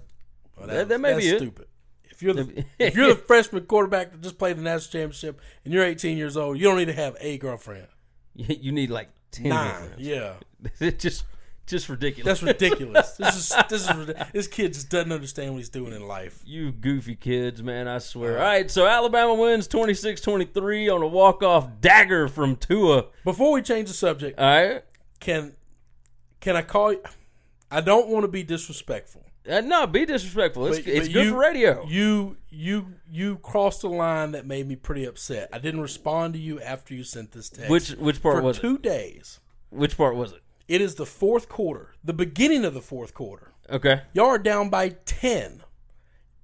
[0.57, 1.37] Well, That- that may that's be it.
[1.39, 1.67] stupid.
[2.11, 5.73] If you're the if you're the freshman quarterback that just played the national championship and
[5.73, 7.87] you're 18 years old, you don't need to have a girlfriend.
[8.35, 10.33] You need like ten Nine, yeah,
[10.79, 11.23] It's just
[11.65, 12.25] just ridiculous.
[12.25, 13.11] that's ridiculous.
[13.11, 16.41] this is this is this kid just doesn't understand what he's doing in life.
[16.45, 18.37] you goofy kids, man, I swear.
[18.37, 18.43] Uh-huh.
[18.43, 23.05] All right, so Alabama wins 26-23 on a walk-off dagger from Tua.
[23.23, 24.83] Before we change the subject, All right?
[25.19, 25.53] can
[26.39, 27.01] can I call you?
[27.71, 29.25] I don't want to be disrespectful.
[29.49, 30.67] Uh, no, be disrespectful.
[30.67, 31.85] It's, But- it's but good you- for radio.
[31.87, 35.49] You you you crossed a line that made me pretty upset.
[35.53, 37.69] I didn't respond to you after you sent this text.
[37.69, 38.61] Which- which part for was it?
[38.61, 39.39] two days.
[39.69, 40.41] Which part was it?
[40.67, 43.51] It is the fourth quarter, the beginning of the fourth quarter.
[43.69, 44.01] Okay.
[44.13, 45.63] Y'all are down by ten.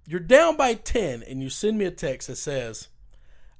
[0.07, 2.87] You're down by ten, and you send me a text that says,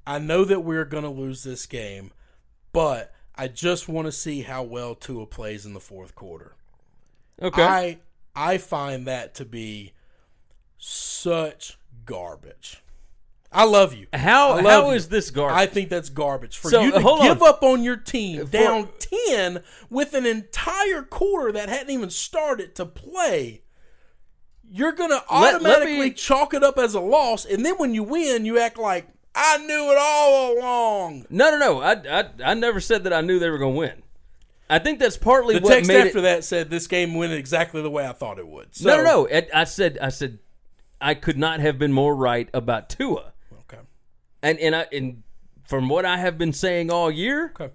[0.07, 2.11] "I know that we're going to lose this game,
[2.71, 6.55] but I just want to see how well Tua plays in the fourth quarter."
[7.41, 7.63] Okay.
[7.63, 7.99] I
[8.35, 9.93] I find that to be
[10.77, 12.81] such garbage.
[13.51, 14.07] I love you.
[14.13, 14.95] How- love how you.
[14.97, 15.55] is this garbage?
[15.57, 17.47] I think that's garbage for So, you to give on.
[17.47, 22.75] up on your team For- down ten with an entire quarter that hadn't even started
[22.75, 23.61] to play.
[24.67, 27.93] You're gonna Let- let automatically me- chalk it up as a loss, and then when
[27.93, 31.25] you win, you act like I knew it all along.
[31.29, 31.81] no, no, no.
[31.81, 34.03] I, I I never said that I knew they were going to win.
[34.69, 36.21] I think that's partly The what text after it.
[36.21, 38.75] that said this game went exactly the way I thought it would.
[38.75, 39.25] So, no, no, no.
[39.25, 40.39] It, I said I said
[40.99, 43.33] I could not have been more right about Tua.
[43.61, 43.77] Okay.
[44.41, 45.23] And and I and
[45.67, 47.73] from what I have been saying all year, Okay.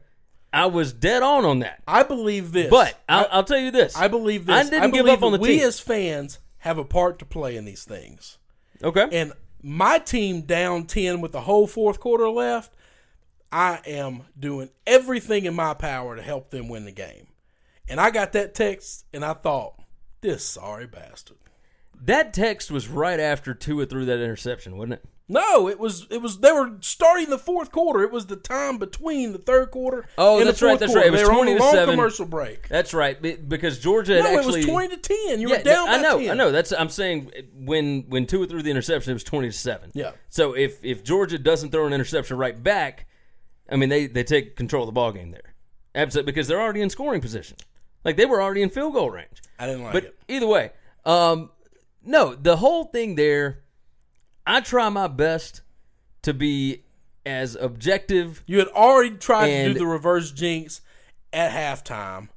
[0.52, 1.80] I was dead on on that.
[1.86, 2.70] I believe this.
[2.70, 4.66] But I'll, I'll tell you this: I believe this.
[4.66, 5.66] I didn't give believe up on the we team.
[5.66, 8.38] as fans have a part to play in these things.
[8.82, 12.74] okay, And my team down 10 with the whole fourth quarter left,
[13.52, 17.26] I am doing everything in my power to help them win the game.
[17.88, 19.74] And I got that text and I thought,
[20.20, 21.38] this sorry bastard.
[22.04, 25.04] that text was right after Tua threw that interception, wasn't it?
[25.32, 28.02] No, it was it was they were starting the fourth quarter.
[28.02, 31.00] It was the time between the third quarter Oh, and that's the right, that's quarter.
[31.00, 31.06] right.
[31.08, 31.94] It was they were 20 on to a long 7.
[31.94, 32.68] commercial break.
[32.68, 34.96] That's right, because Georgia had No, actually it was 20 to
[35.28, 35.40] 10.
[35.40, 36.30] You yeah, were down I by know, 10.
[36.30, 36.50] I know.
[36.50, 39.90] That's I'm saying when when Tua threw the interception, it was twenty to seven.
[39.94, 40.12] Yeah.
[40.30, 43.06] So if if Georgia doesn't throw an interception right back,
[43.70, 45.54] I mean they they take control of the ball game there,
[45.94, 47.56] absolutely because they're already in scoring position,
[48.04, 49.42] like they were already in field goal range.
[49.58, 50.02] I didn't like it.
[50.02, 50.18] But it.
[50.28, 50.72] either way,
[51.04, 51.50] um,
[52.04, 53.60] no, the whole thing there,
[54.46, 55.62] I try my best
[56.22, 56.84] to be
[57.24, 58.42] as objective.
[58.46, 60.80] You had already tried to do the reverse jinx
[61.32, 62.28] at halftime,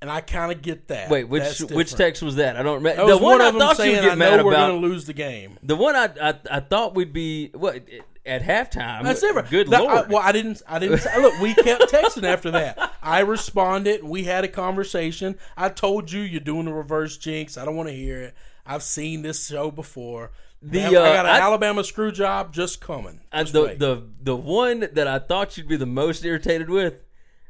[0.00, 1.10] and I kind of get that.
[1.10, 2.56] Wait, which which text was that?
[2.56, 3.06] I don't remember.
[3.06, 5.06] That the one, one I thought you'd get "I mad know we're going to lose
[5.06, 7.82] the game." The one I, I I thought we'd be what
[8.26, 9.02] at halftime.
[9.02, 9.20] That's.
[9.50, 9.90] Good lord.
[9.90, 10.62] I, well, I didn't.
[10.68, 10.98] I didn't.
[10.98, 12.92] Say, look, we kept texting after that.
[13.02, 14.04] I responded.
[14.04, 15.38] We had a conversation.
[15.56, 17.56] I told you you're doing the reverse jinx.
[17.56, 18.34] I don't want to hear it.
[18.66, 20.30] I've seen this show before.
[20.62, 23.20] The, I have- I uh, got an I- Alabama screw job just coming.
[23.34, 23.78] Just the, wait.
[23.78, 27.02] the the one that I thought you'd be the most irritated with,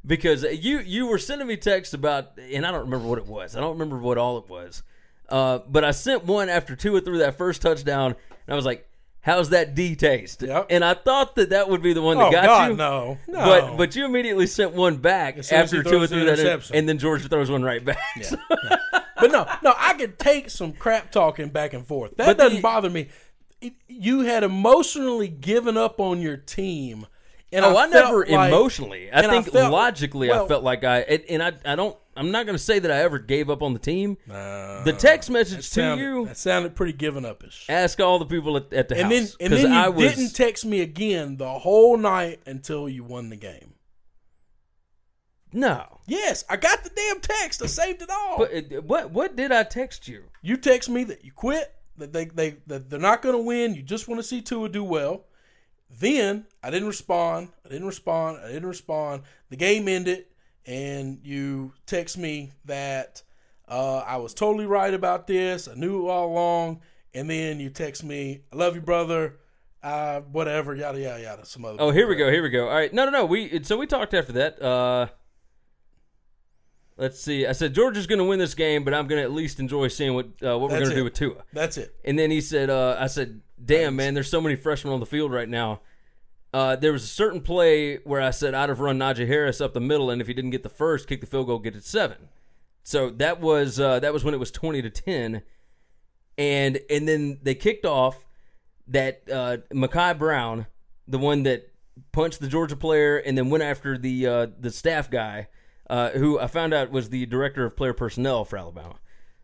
[0.06, 3.56] because you you were sending me texts about, and I don't remember what it was.
[3.56, 4.84] I don't remember what all it was.
[5.28, 8.88] Uh, but I sent one after Tua threw that first touchdown, and I was like,
[9.22, 10.66] "How's that D taste?" Yep.
[10.70, 12.76] And I thought that that would be the one that Oh, got God, you.
[12.76, 13.18] no.
[13.28, 13.38] No.
[13.44, 17.50] But but you immediately sent one back after Tua three, that, and then Georgia throws
[17.50, 17.98] one right back.
[19.20, 22.16] But no, no, I could take some crap talking back and forth.
[22.16, 23.08] That But doesn't bother me.
[23.60, 27.06] It- you had emotionally given up on your team.
[27.52, 29.10] And oh, I, felt never like- emotionally.
[29.12, 31.98] I think felt- logically, I felt like I and, and I I don't.
[32.20, 34.16] I'm not going to say that I ever gave up on the team.
[34.28, 37.64] the text message to sounded, you That sounded pretty given upish.
[37.68, 40.14] ask all the people at, at the And then house and then you I was
[40.14, 43.74] didn't text me again the whole night until you won the game.
[45.52, 45.98] no.
[46.06, 47.62] Yes, I got the damn text.
[47.62, 48.38] I saved it all.
[48.38, 50.24] But it, what what did I text you?
[50.42, 53.74] you text me that you quit, that they they that they're not going to win.
[53.74, 55.24] You just want to see Tua do well.
[55.88, 57.48] Then I didn't respond.
[57.64, 58.38] I didn't respond.
[58.44, 59.22] I didn't respond.
[59.50, 60.26] The game ended,
[60.66, 63.22] and you text me that
[63.68, 65.68] uh, I was totally right about this.
[65.68, 66.80] I knew it all along.
[67.12, 69.36] And then you text me, "I love you, brother."
[69.82, 71.44] Uh, whatever, yada yada yada.
[71.44, 71.78] Some other.
[71.80, 72.30] Oh, here we go.
[72.30, 72.68] Here we go.
[72.68, 72.92] All right.
[72.92, 73.24] No, no, no.
[73.24, 74.62] We so we talked after that.
[74.62, 75.06] Uh,
[76.96, 77.46] let's see.
[77.46, 79.88] I said Georgia's going to win this game, but I'm going to at least enjoy
[79.88, 81.42] seeing what uh, what we're going to do with Tua.
[81.52, 81.94] That's it.
[82.04, 85.06] And then he said, uh, I said, damn, man, there's so many freshmen on the
[85.06, 85.80] field right now.
[86.52, 89.72] Uh, there was a certain play where I said I'd have run Najee Harris up
[89.72, 91.84] the middle, and if he didn't get the first, kick the field goal, get it
[91.84, 92.28] seven.
[92.82, 95.42] So that was uh, that was when it was twenty to ten,
[96.36, 98.26] and and then they kicked off
[98.88, 100.66] that uh, Mekhi Brown,
[101.06, 101.70] the one that
[102.12, 105.48] punched the Georgia player and then went after the uh, the staff guy,
[105.88, 108.96] uh, who I found out was the director of player personnel for Alabama.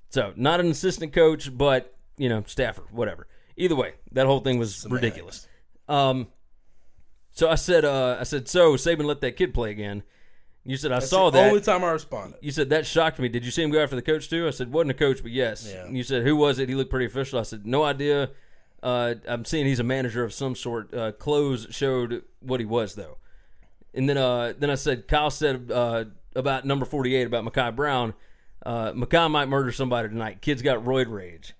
[0.09, 3.29] So not an assistant coach, but you know staffer, whatever.
[3.57, 5.47] Either way, that whole thing was ridiculous.
[5.89, 6.29] Um,
[7.37, 10.03] so I said, uh, I said, so Saban let that kid play again.
[10.65, 11.49] You said I That's saw the that.
[11.49, 12.39] only time I responded.
[12.41, 13.29] You said that shocked me.
[13.29, 14.49] Did you see him go after the coach too?
[14.49, 15.71] I said wasn't a coach, but yes.
[15.71, 15.87] Yeah.
[15.89, 16.69] You said who was it?
[16.69, 17.39] He looked pretty official.
[17.39, 18.31] I said no idea.
[18.83, 20.93] Uh, I'm seeing he's a manager of some sort.
[20.95, 23.19] Uh, clothes showed what he was though.
[23.95, 28.15] And then uh, then I said Kyle said uh, about number 48 about Mekhi Brown.
[28.65, 30.43] Uh, Mekhi might murder somebody tonight.
[30.43, 31.55] Kid's got roid rage.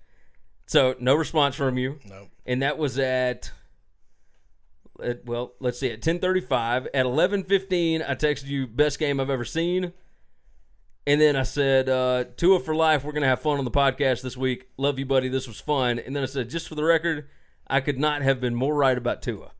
[0.65, 1.99] So no response from you.
[2.03, 2.27] No.
[2.45, 3.51] And that was at
[5.03, 9.45] at, well, let's see, at 10:35, at 11:15, I texted you best game I've ever
[9.45, 9.93] seen.
[11.05, 13.03] And then I said, uh, Tua for life.
[13.05, 14.67] We're gonna have fun on the podcast this week.
[14.77, 15.29] Love you, buddy.
[15.29, 15.99] This was fun.
[15.99, 17.29] And then I said, just for the record,
[17.67, 19.51] I could not have been more right about Tua.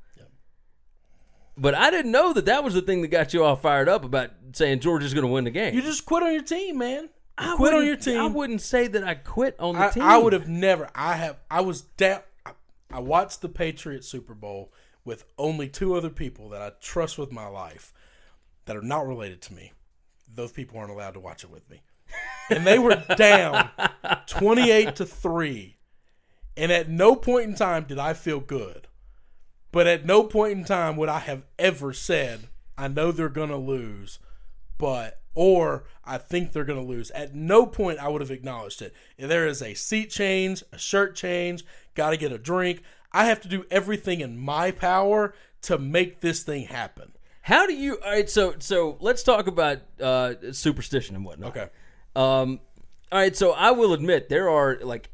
[1.60, 4.04] But I didn't know that that was the thing that got you all fired up
[4.06, 5.74] about saying Georgia's going to win the game.
[5.74, 7.10] You just quit on your team, man.
[7.36, 8.22] I quit on wouldn't- your team.
[8.22, 10.04] I wouldn't say that I quit on the I, team.
[10.04, 10.88] I would have never.
[10.94, 11.38] I have.
[11.50, 12.20] I was down.
[12.46, 12.52] I,
[12.92, 14.72] I watched the Patriots Super Bowl
[15.08, 17.94] with only two other people that I trust with my life
[18.66, 19.72] that are not related to me.
[20.32, 21.82] Those people aren't allowed to watch it with me,
[22.50, 23.70] and they were down
[24.28, 25.78] twenty-eight to three.
[26.58, 28.88] And at no point in time did I feel good.
[29.72, 33.50] But at no point in time would I have ever said, I know they're going
[33.50, 34.18] to lose,
[34.80, 37.12] but, or I think they're going to lose.
[37.12, 38.96] At no point I would have acknowledged it.
[39.18, 43.26] If there is a seat change, a shirt change, got to get a drink, I
[43.26, 47.14] have to do everything in my power to make this thing happen.
[47.42, 47.98] How do you?
[48.04, 51.56] All right, so so let's talk about uh, superstition and whatnot.
[51.56, 51.70] Okay.
[52.16, 52.60] Um,
[53.12, 55.10] all right, so I will admit there are like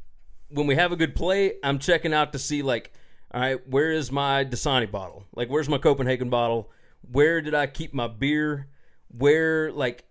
[0.49, 2.91] when we have a good play, I'm checking out to see like,
[3.31, 5.25] all right, where is my Dasani bottle?
[5.35, 6.71] Like, where's my Copenhagen bottle?
[7.11, 8.67] Where did I keep my beer?
[9.15, 10.03] Where like,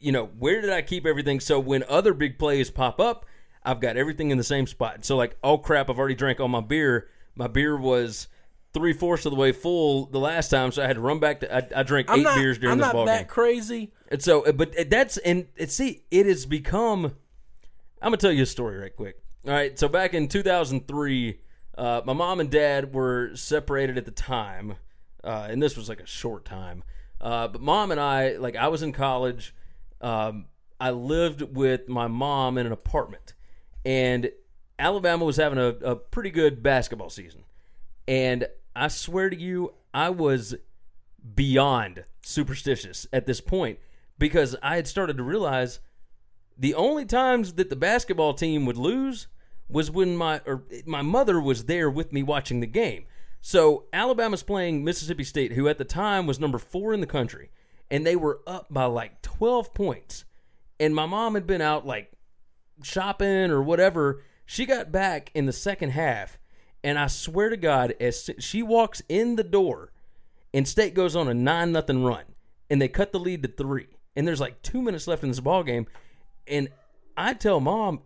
[0.00, 1.40] you know, where did I keep everything?
[1.40, 3.26] So when other big plays pop up,
[3.62, 5.04] I've got everything in the same spot.
[5.04, 7.08] So like, oh crap, I've already drank all my beer.
[7.34, 8.28] My beer was
[8.72, 11.40] three fourths of the way full the last time, so I had to run back
[11.40, 11.54] to.
[11.54, 13.28] I, I drank I'm eight not, beers during I'm this not ball that game.
[13.28, 13.92] crazy.
[14.08, 17.06] And so, but that's and it, see, it has become.
[18.02, 19.16] I'm gonna tell you a story right quick.
[19.46, 21.40] All right, so back in 2003,
[21.78, 24.74] uh, my mom and dad were separated at the time,
[25.24, 26.84] uh, and this was like a short time.
[27.20, 29.54] Uh, but mom and I, like, I was in college.
[30.00, 30.46] Um,
[30.78, 33.34] I lived with my mom in an apartment,
[33.84, 34.30] and
[34.80, 37.44] Alabama was having a, a pretty good basketball season.
[38.08, 40.56] And I swear to you, I was
[41.34, 43.78] beyond superstitious at this point
[44.18, 45.80] because I had started to realize
[46.60, 49.28] The only times that the basketball team would lose
[49.70, 53.06] was when my or my mother was there with me watching the game.
[53.40, 57.50] So Alabama's playing Mississippi State, who at the time was number four in the country,
[57.90, 60.26] and they were up by like twelve points.
[60.78, 62.12] And my mom had been out like
[62.82, 64.22] shopping or whatever.
[64.50, 66.36] She got back in the second half,
[66.82, 69.92] and I swear to God, as she walks in the door,
[70.52, 72.24] and State goes on a nine nothing run,
[72.68, 73.86] and they cut the lead to three,
[74.16, 75.86] and there's like two minutes left in this ball game,
[76.48, 76.68] and
[77.16, 78.00] I tell mom,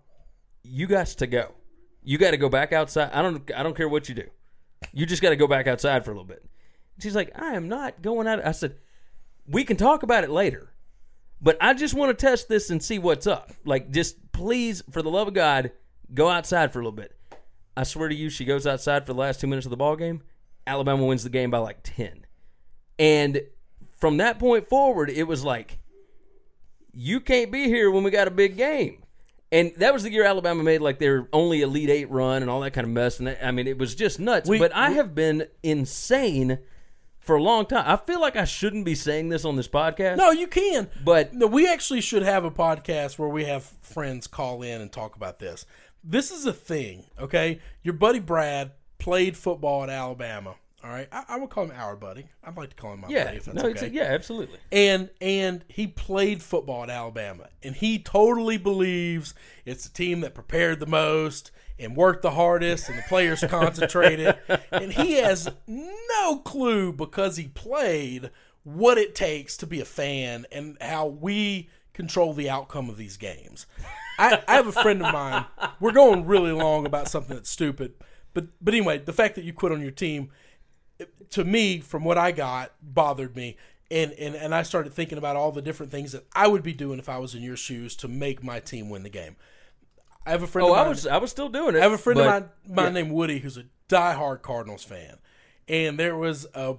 [0.63, 1.55] you got to go,
[2.03, 3.11] you got to go back outside.
[3.15, 4.29] I don't, I don't care what you do,
[4.93, 6.45] you just got to go back outside for a little bit.
[7.01, 8.45] She's like, I am not going out.
[8.45, 8.77] I said,
[9.47, 10.75] we can talk about it later.
[11.41, 13.51] But I just want to test this and see what's up.
[13.65, 15.73] Like, just please, for the love of God,
[16.15, 17.15] go outside for a little bit.
[17.77, 19.97] I swear to you, she goes outside for the last two minutes of the ball
[19.97, 20.23] game.
[20.67, 22.25] Alabama wins the game by like ten,
[22.99, 23.43] and
[23.97, 25.79] from that point forward, it was like,
[26.93, 29.03] you can't be here when we got a big game.
[29.53, 32.61] And that was the year Alabama made like their only Elite Eight run and all
[32.61, 33.19] that kind of mess.
[33.19, 34.49] And that, I mean, it was just nuts.
[34.49, 36.59] We- but I we- have been insane
[37.21, 37.85] for a long time.
[37.87, 40.17] I feel like I shouldn't be saying this on this podcast.
[40.17, 40.91] No, you can.
[41.05, 44.91] But- no, we actually should have a podcast where we have friends call in and
[44.91, 45.67] talk about this.
[46.05, 47.61] This is a thing, okay?
[47.83, 50.55] Your buddy Brad played football at Alabama.
[50.85, 52.27] All right, I, I would call him our buddy.
[52.45, 53.89] I'd like to call him my yeah, buddy if that's no, okay.
[53.89, 54.59] yeah, absolutely.
[54.71, 59.33] and and he played football at Alabama, and he totally believes
[59.65, 64.37] it's the team that prepared the most and worked the hardest, and the players concentrated.
[64.71, 68.31] and he has no clue because he played
[68.63, 73.17] what it takes to be a fan and how we control the outcome of these
[73.17, 73.67] games.
[74.19, 75.45] I, I have a friend of mine.
[75.81, 77.95] We're going really long about something that's stupid,
[78.33, 80.31] but but anyway, the fact that you quit on your team
[81.31, 83.57] to me, from what I got, bothered me.
[83.91, 86.73] And, and and I started thinking about all the different things that I would be
[86.73, 89.37] doing if I was in your shoes to make my team win the game.
[90.27, 90.67] I have a friend.
[90.67, 91.79] Oh, of I mine, was I was still doing it.
[91.79, 93.03] I have a friend but- of mine, mine yeah.
[93.03, 95.19] named Woody who's a diehard Cardinals fan,
[95.69, 96.77] and there was a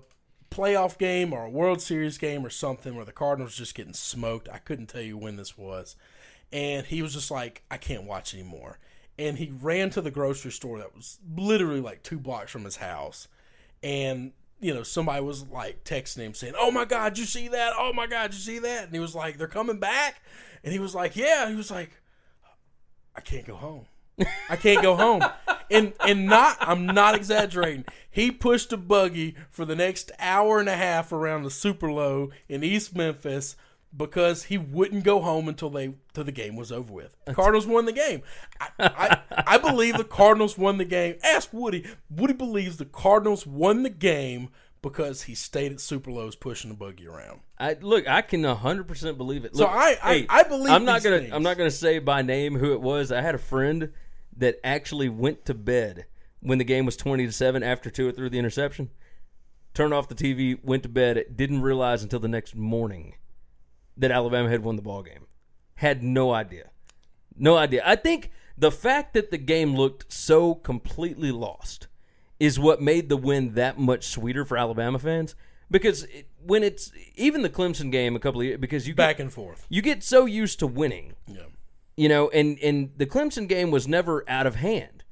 [0.50, 3.94] playoff game or a World Series game or something where the Cardinals were just getting
[3.94, 4.50] smoked.
[4.50, 5.96] I couldn't tell you when this was,
[6.52, 8.80] and he was just like, I can't watch anymore.
[9.18, 12.78] And he ran to the grocery store that was literally like two blocks from his
[12.78, 13.28] house,
[13.82, 17.74] and you know somebody was like texting him saying, "Oh my God, you see that?
[17.78, 20.22] Oh my God, you see that?" And he was like, "They're coming back,"
[20.64, 21.92] and he was like, "Yeah." He was like,
[23.16, 23.86] I can't go home.
[24.50, 25.24] I can't go home.
[25.72, 27.86] And and not I'm not exaggerating.
[28.12, 32.64] He pushed a buggy for the next hour and a half around the Superlo in
[32.64, 33.56] East Memphis
[33.96, 37.16] because he wouldn't go home until they till the game was over with.
[37.26, 38.22] The Cardinals won the game.
[38.60, 41.16] I, I, I believe the Cardinals won the game.
[41.24, 41.86] Ask Woody.
[42.10, 44.50] Woody believes the Cardinals won the game
[44.82, 47.40] because he stayed at Superlo's pushing the buggy around.
[47.58, 49.56] I look, I can hundred percent believe it.
[49.56, 51.32] So I- I- hey, I believe I'm not gonna things.
[51.34, 53.12] I'm not gonna say by name who it was.
[53.12, 53.92] I had a friend
[54.38, 56.06] that actually went to bed
[56.42, 58.90] when the game was twenty to seven after two Tua threw the interception.
[59.74, 61.26] Turned off the TV, went to bed.
[61.36, 63.16] Didn't realize until the next morning
[63.98, 65.26] that Alabama had won the ball game.
[65.76, 66.70] Had no idea,
[67.38, 67.82] no idea.
[67.86, 71.88] I think the fact that the game looked so completely lost
[72.40, 75.36] is what made the win that much sweeter for Alabama fans.
[75.72, 78.98] Because it, when it's even the Clemson game a couple of years, because you get,
[78.98, 79.66] Back and forth.
[79.68, 81.46] you get so used to winning, Yeah.
[81.98, 85.04] you know, and and the Clemson game was never out of hand.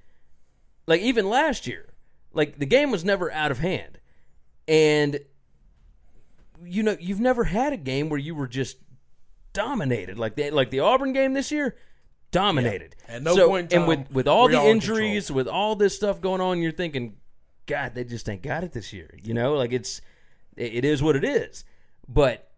[0.85, 1.93] Like even last year,
[2.33, 3.97] like the game was never out of hand,
[4.67, 5.19] and
[6.65, 8.77] you know you've never had a game where you were just
[9.53, 11.75] dominated like the like the Auburn game this year,
[12.31, 12.95] dominated.
[13.07, 13.15] Yeah.
[13.15, 15.95] At no So- point in and with with all the in injuries, with all this
[15.95, 17.15] stuff going on, you're thinking,
[17.65, 19.09] God, they just ain't got it this year.
[19.23, 20.01] You know, like it's
[20.57, 21.63] it it is what it is,
[22.07, 22.49] but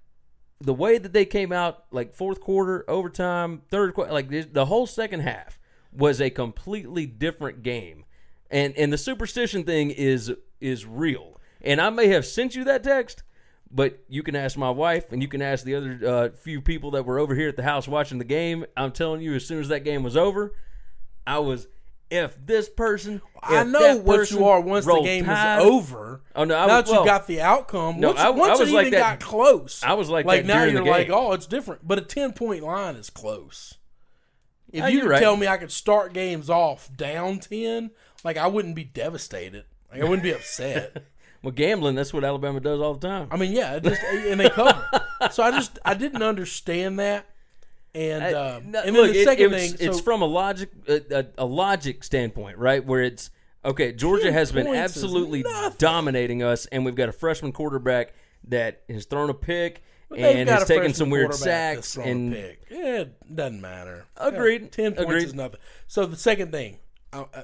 [0.61, 4.65] the way that they came out, like fourth quarter, overtime, third quarter, like the- the
[4.65, 5.59] whole second half
[5.91, 8.05] was a completely different game,
[8.49, 10.31] and and the superstition thing is
[10.61, 11.39] is real.
[11.61, 13.23] And I may have sent you that text,
[13.75, 16.91] but you can ask my wife, and you can ask the other uh, few people
[16.91, 18.65] that were over here at the house watching the game.
[18.77, 20.53] I'm telling you, as soon as that game was over,
[21.27, 21.67] I was.
[22.11, 26.21] If this person, I know what you are once the game Tide- is over.
[26.35, 26.55] Oh no!
[26.55, 28.73] I now was, that you got the outcome, No, once, I- once I was it
[28.75, 31.85] like even that- got close, I was like like now you're like, oh, it's different.
[31.85, 33.73] But a ten point line is close.
[34.71, 35.19] If Ah, you right.
[35.19, 37.89] tell me I could start games off down ten,
[38.23, 39.65] like I wouldn't be devastated.
[39.91, 41.05] Like I wouldn't be upset.
[41.45, 43.27] Well, gambling, that's what Alabama does all the time.
[43.31, 44.83] I mean, yeah, it just and they cover.
[45.31, 47.27] so I just I didn't understand that.
[47.93, 50.21] And I- um, no, and then look, the it- second it's, thing, it's so- from
[50.21, 52.83] a logic a, a, a logic standpoint, right?
[52.83, 53.29] Where it's
[53.63, 53.93] okay.
[53.93, 55.45] Georgia has been absolutely
[55.77, 58.13] dominating us, and we've got a freshman quarterback
[58.47, 59.81] that has thrown a pick
[60.15, 61.95] and has taken some weird sacks.
[61.97, 62.61] And pick.
[62.69, 64.05] It doesn't matter.
[64.17, 64.61] Agreed.
[64.63, 65.23] Yeah, Ten points Agreed.
[65.23, 65.59] is nothing.
[65.87, 66.79] So the second thing,
[67.13, 67.43] uh, uh,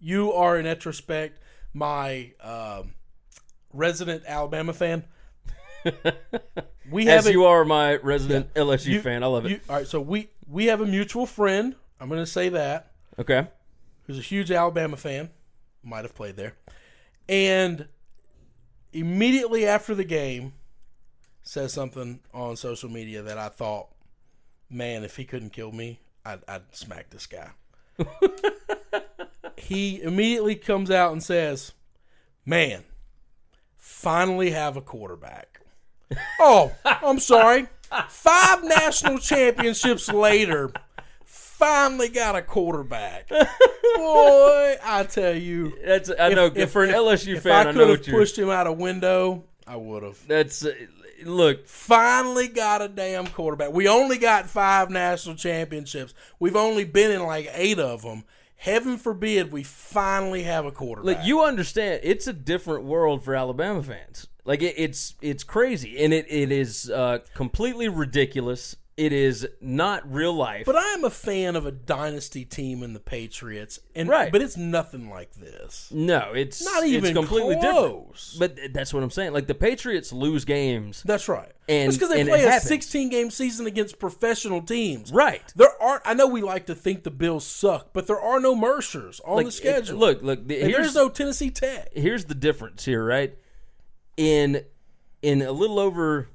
[0.00, 1.38] you are in retrospect
[1.74, 2.94] my um,
[3.72, 5.04] resident Alabama fan.
[6.90, 9.50] we have as a- you are my resident LSU you- fan, I love it.
[9.50, 11.74] you- all right, so we we have a mutual friend.
[12.00, 13.46] I'm going to say that okay.
[14.06, 15.30] who's a huge Alabama fan.
[15.82, 16.54] Might have played there,
[17.28, 17.88] and
[18.92, 20.52] immediately after the game,
[21.42, 23.88] says something on social media that I thought,
[24.70, 27.50] man, if he couldn't kill me, I'd, I'd smack this guy.
[29.56, 31.72] he immediately comes out and says,
[32.46, 32.84] "Man,
[33.82, 35.60] finally have a quarterback."
[36.38, 37.66] oh, I'm sorry.
[38.08, 40.72] Five national championships later,
[41.24, 43.28] finally got a quarterback.
[43.28, 47.72] Boy, I tell you, That's I know if, for an LSU if fan, I I,
[47.72, 50.26] could know have pushed him out a window, I would have.
[50.26, 50.72] That's uh,
[51.24, 51.66] look.
[51.66, 53.72] Finally got a damn quarterback.
[53.72, 56.14] We only got five national championships.
[56.38, 58.24] We've only been in like eight of them.
[58.62, 61.16] Heaven forbid we finally have a quarterback.
[61.16, 61.98] Look, you understand?
[62.04, 64.28] It's a different world for Alabama fans.
[64.44, 68.76] Like it, it's it's crazy, and it it is uh, completely ridiculous.
[68.94, 70.66] It is not real life.
[70.66, 74.30] But I'm a fan of a dynasty team in the Patriots, and Right.
[74.30, 75.88] but it's nothing like this.
[75.90, 78.32] no, it's Not even it's completely close.
[78.34, 78.56] different.
[78.66, 79.32] But that's what I'm saying.
[79.32, 81.50] Like the Patriots lose games, That's right.
[81.70, 82.68] And- it's because they and it play a happens.
[82.68, 85.10] 16 game season against professional teams.
[85.10, 85.42] right?
[85.56, 86.02] There are.
[86.04, 89.36] I know we like to think the Bills suck, but there are no Mercers on
[89.36, 89.94] Like the schedule.
[89.96, 90.46] it- look, look.
[90.48, 91.88] The, And here's there's no Tennessee Tech.
[91.94, 93.38] here's the difference here, right?
[94.18, 94.64] In
[95.22, 96.28] in a little over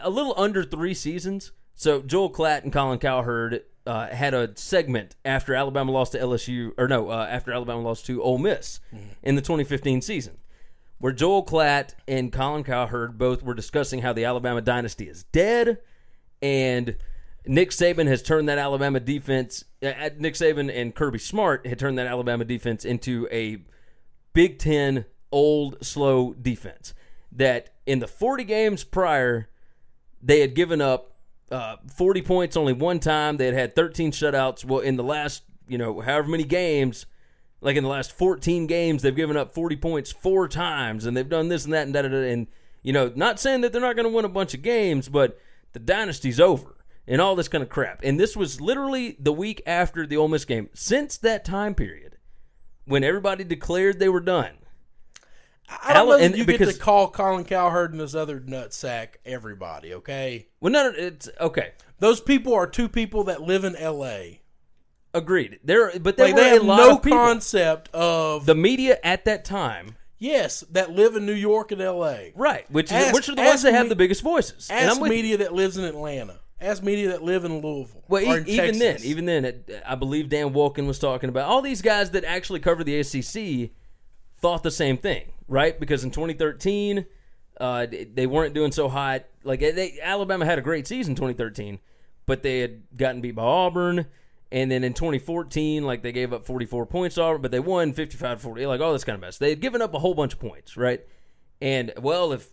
[0.00, 1.52] a little under three seasons.
[1.74, 6.72] So Joel Klatt and Colin Cowherd uh, had a segment after Alabama lost to LSU,
[6.78, 8.80] or no, uh, after Alabama lost to Ole Miss
[9.22, 10.38] in the 2015 season,
[10.98, 15.78] where Joel Klatt and Colin Cowherd both were discussing how the Alabama dynasty is dead,
[16.40, 16.96] and
[17.46, 19.64] Nick Saban has turned that Alabama defense.
[19.82, 23.58] Uh, Nick Saban and Kirby Smart had turned that Alabama defense into a
[24.32, 26.94] Big Ten old slow defense.
[27.32, 29.48] That in the 40 games prior,
[30.24, 31.12] they had given up
[31.50, 33.36] uh, 40 points only one time.
[33.36, 34.64] They had had 13 shutouts.
[34.64, 37.06] Well, in the last, you know, however many games,
[37.60, 41.28] like in the last 14 games, they've given up 40 points four times, and they've
[41.28, 42.00] done this and that and da.
[42.00, 42.46] And
[42.82, 45.38] you know, not saying that they're not going to win a bunch of games, but
[45.72, 48.00] the dynasty's over and all this kind of crap.
[48.02, 50.68] And this was literally the week after the Ole Miss game.
[50.74, 52.16] Since that time period,
[52.84, 54.52] when everybody declared they were done,
[55.68, 59.94] I don't know and you get to call Colin Cowherd and this other nutsack everybody.
[59.94, 61.72] Okay, well, no, it's okay.
[61.98, 64.42] those people are two people that live in L.A.
[65.14, 65.60] Agreed.
[65.62, 69.96] There, but there Like they have no of concept of the media at that time,
[70.18, 72.32] yes that live in New York and L.A.
[72.34, 72.68] right?
[72.70, 74.68] Which is which are the ones ask that have the biggest voices.
[74.70, 75.16] and Ask I'm with you.
[75.16, 76.40] media that lives in Atlanta.
[76.60, 78.02] Ask media that live in Louisville.
[78.08, 81.62] Well, in even then, even then, it, I believe Dan Wolken was talking about all
[81.62, 83.70] these guys that actually cover the SEC
[84.44, 85.80] thought the same thing, right?
[85.80, 87.06] Because in 2013,
[87.58, 89.24] uh, they weren't doing so hot.
[89.42, 91.78] Like they, Alabama had a great season 2013,
[92.26, 94.04] but they had gotten beat by Auburn.
[94.52, 97.94] And then in 2014, like they gave up 44 points to Auburn, but they won
[97.94, 99.38] 55 40, like all this kind of mess.
[99.38, 101.00] They had given up a whole bunch of points, right?
[101.62, 102.50] And well, if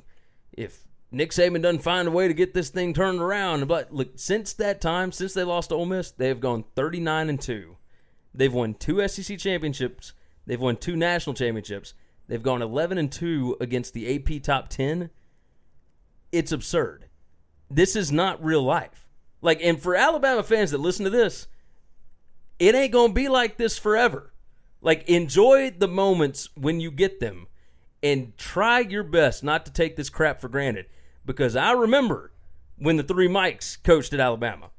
[0.53, 4.11] if Nick Saban doesn't find a way to get this thing turned around, but look,
[4.15, 7.75] since that time, since they lost to Ole Miss, they have gone 39 and two.
[8.33, 10.13] They've won two SEC championships.
[10.45, 11.93] They've won two national championships.
[12.27, 15.09] They've gone 11 and two against the AP top 10.
[16.31, 17.05] It's absurd.
[17.69, 19.07] This is not real life.
[19.41, 21.47] Like, and for Alabama fans that listen to this,
[22.59, 24.33] it ain't gonna be like this forever.
[24.81, 27.47] Like, enjoy the moments when you get them
[28.03, 30.87] and try your best not to take this crap for granted.
[31.25, 32.31] Because I remember
[32.77, 34.69] when the three Mikes coached at Alabama.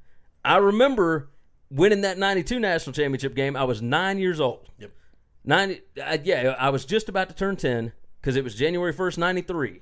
[0.45, 1.31] I remember
[1.71, 3.57] winning that 92 national championship game.
[3.57, 4.69] I was nine years old.
[4.79, 4.91] Yep.
[5.45, 9.18] 90, uh, yeah, I was just about to turn 10 because it was January 1st,
[9.18, 9.80] 93.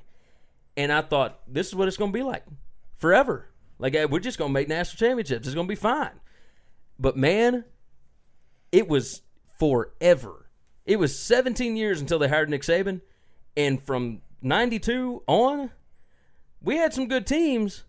[0.76, 2.44] And I thought, this is what it's going to be like
[2.96, 3.48] forever.
[3.78, 5.46] Like, uh, we're just going to make national championships.
[5.46, 6.20] It's going to be fine.
[6.98, 7.64] But man,
[8.72, 9.22] it was
[9.58, 10.50] forever.
[10.86, 13.00] It was 17 years until they hired Nick Saban.
[13.56, 15.70] And from 92 on,
[16.62, 17.84] we had some good teams,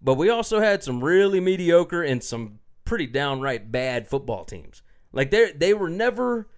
[0.00, 4.82] but we also had some really mediocre and some pretty downright bad football teams.
[5.12, 6.48] Like they they were never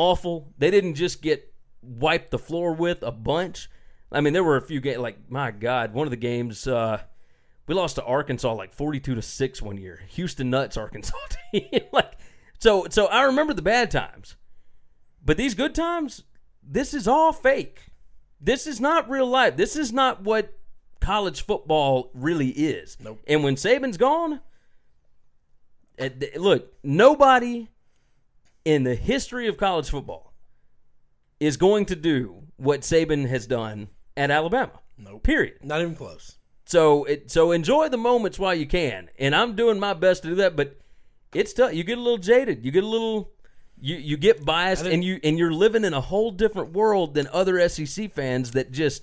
[0.00, 0.52] awful.
[0.56, 3.68] They didn't just get wiped the floor with a bunch.
[4.10, 7.02] I mean, there were a few games like my God, one of the games uh,
[7.66, 10.00] we lost to Arkansas like forty-two to six one year.
[10.08, 11.16] Houston Nutt's, Arkansas
[11.52, 11.82] team.
[11.92, 12.12] like
[12.58, 14.36] so, so I remember the bad times,
[15.24, 16.24] but these good times,
[16.62, 17.82] this is all fake.
[18.40, 19.56] This is not real life.
[19.56, 20.58] This is not what
[21.00, 22.96] college football really is.
[23.00, 23.20] Nope.
[23.26, 24.40] And when Saban's gone,
[26.00, 27.68] uh, look, nobody
[28.70, 30.32] in the history of college football
[31.40, 34.78] is going to do what Saban has done at Alabama.
[34.96, 35.24] Nope.
[35.24, 35.64] Period.
[35.64, 36.36] Not even close.
[36.66, 40.28] So it so enjoy the moments while you can, and I'm doing my best to
[40.28, 40.54] do that.
[40.54, 40.78] But
[41.34, 41.74] it's tough.
[41.74, 42.64] You get a little jaded.
[42.64, 43.32] You get a little.
[43.80, 47.26] You you get biased, and you and you're living in a whole different world than
[47.32, 49.02] other SEC fans that just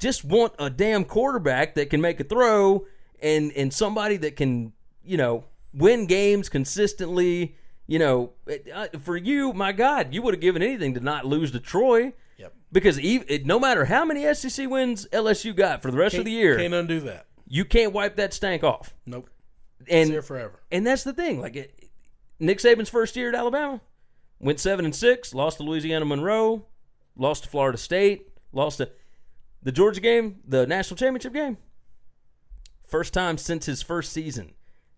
[0.00, 2.84] just want a damn quarterback that can make a throw
[3.22, 4.72] and and somebody that can
[5.04, 7.54] you know win games consistently.
[7.86, 11.26] You know, it- uh, for you, my God, you would have given anything to not
[11.26, 12.12] lose to Troy.
[12.38, 12.54] Yep.
[12.72, 16.18] Because even, it, no matter how many SEC wins LSU got for the rest of
[16.18, 17.26] Can't- the year, Can't undo that.
[17.46, 18.94] you can't wipe that stank off.
[19.06, 19.28] Nope.
[19.88, 20.60] And It's there forever.
[20.72, 21.40] and that's the thing.
[21.40, 21.90] Like it,
[22.40, 23.80] Nick Saban's first year at Alabama,
[24.40, 26.64] went seven and six, lost to Louisiana Monroe,
[27.16, 28.90] lost to Florida State, lost to
[29.62, 31.58] the Georgia game, the national championship game.
[32.86, 34.54] First time since his first season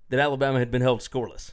[0.08, 1.52] that Alabama had been held scoreless.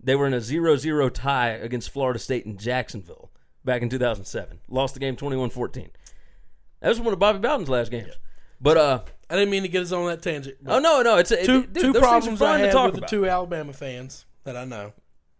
[0.00, 3.30] They were in a 0-0 tie against Florida State in Jacksonville
[3.64, 4.60] back in 2007.
[4.68, 5.88] Lost the game 21-14.
[6.80, 8.12] That was one of Bobby Bowden's last games.
[8.60, 10.56] But uh, I didn't mean to get us on that tangent.
[10.66, 12.72] oh no, no, it's a, two dude, two those things are problems I to had
[12.72, 14.92] talk with the two Alabama fans that I know,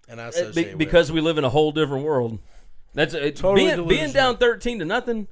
[0.09, 0.79] and I associate be- with.
[0.79, 2.39] because we live in a whole different world.
[2.95, 5.27] That's it, Totally being, being down thirteen to nothing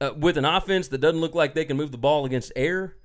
[0.00, 2.96] uh, with an offense that doesn't look like they can move the ball against air.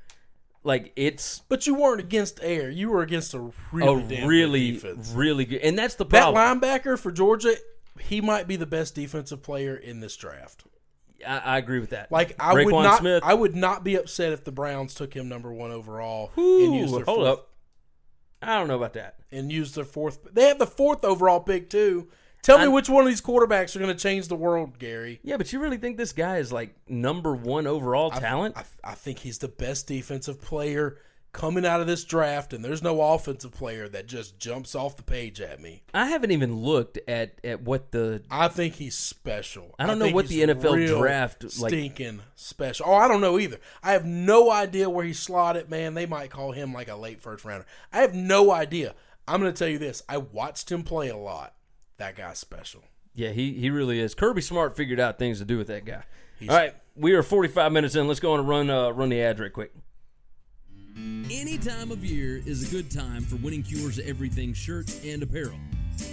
[0.63, 2.69] Like it's But you weren't against air.
[2.69, 5.11] You were against a really a really, good defense.
[5.15, 6.61] really good, and that's the problem.
[6.61, 7.55] That linebacker for Georgia,
[7.99, 10.63] he might be the best defensive player in this draft.
[11.25, 12.11] I, I agree with that.
[12.11, 13.23] Like I would not, Smith.
[13.25, 16.75] I would not be upset if the Browns took him number one overall Ooh, and
[16.75, 17.49] used their hold fourth, up.
[18.41, 19.15] I don't know about that.
[19.31, 20.19] and used their fourth.
[20.31, 22.09] They have the fourth overall pick too.
[22.41, 25.19] Tell me I- which one of these quarterbacks are going to change the world, Gary.
[25.23, 28.57] Yeah, but you really think this guy is like number one overall talent?
[28.57, 30.97] I, I think he's the best defensive player
[31.33, 35.03] coming out of this draft, and there's no offensive player that just jumps off the
[35.03, 35.81] page at me.
[35.93, 39.73] I haven't even looked at at what the I think he's special.
[39.79, 42.87] I don't know what the NFL draft, like- stinking special.
[42.89, 43.59] Oh, I don't know either.
[43.83, 45.69] I have no idea where he slotted.
[45.69, 47.65] Man, they might call him like a late first rounder.
[47.93, 48.95] I have no idea.
[49.27, 50.03] I'm going to tell you this.
[50.09, 51.53] I watched him play a lot.
[52.01, 52.81] That guy's special.
[53.13, 54.15] Yeah, he, he really is.
[54.15, 56.01] Kirby Smart figured out things to do with that guy.
[56.41, 58.07] All right, we are 45 minutes in.
[58.07, 59.71] Let's go on and run uh, run the ad right quick.
[60.97, 65.59] Any time of year is a good time for Winning Cures Everything shirts and apparel.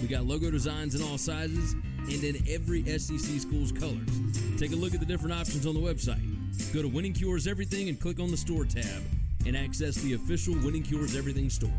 [0.03, 4.11] We got logo designs in all sizes and in every SEC school's colors.
[4.59, 6.21] Take a look at the different options on the website.
[6.75, 9.03] Go to Winning Cures Everything and click on the store tab
[9.47, 11.73] and access the official Winning Cures Everything store.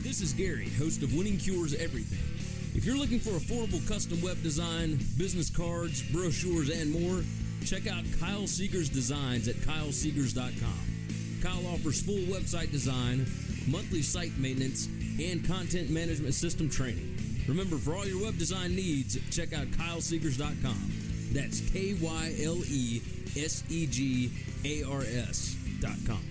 [0.00, 2.35] This is Gary, host of Winning Cures Everything.
[2.76, 7.24] If you're looking for affordable custom web design, business cards, brochures, and more,
[7.64, 11.40] check out Kyle Seegers Designs at kyleseegers.com.
[11.42, 13.26] Kyle offers full website design,
[13.66, 17.16] monthly site maintenance, and content management system training.
[17.48, 20.92] Remember, for all your web design needs, check out kyleseegers.com.
[21.32, 23.00] That's K Y L E
[23.38, 24.30] S E G
[24.66, 26.22] A R S.com.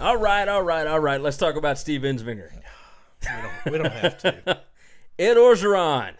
[0.00, 1.20] All right, all right, all right.
[1.20, 2.48] Let's talk about Steve Ensminger.
[3.64, 4.62] We don't, have to.
[5.18, 6.14] Ed Orgeron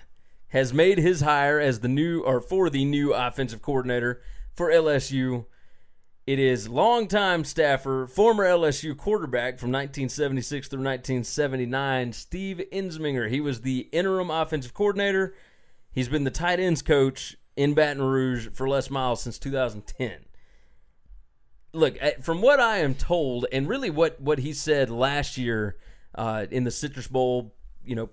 [0.48, 4.20] has made his hire as the new or for the new offensive coordinator
[4.54, 5.46] for LSU.
[6.26, 13.30] It is longtime staffer, former LSU quarterback from 1976 through 1979, Steve Ensminger.
[13.30, 15.34] He was the interim offensive coordinator.
[15.92, 20.24] He's been the tight ends coach in Baton Rouge for Les Miles since 2010.
[21.72, 25.76] Look, eh, from what I am told, and really what, what he said last year
[26.16, 27.54] uh, in the Citrus Bowl,
[27.84, 28.10] you know,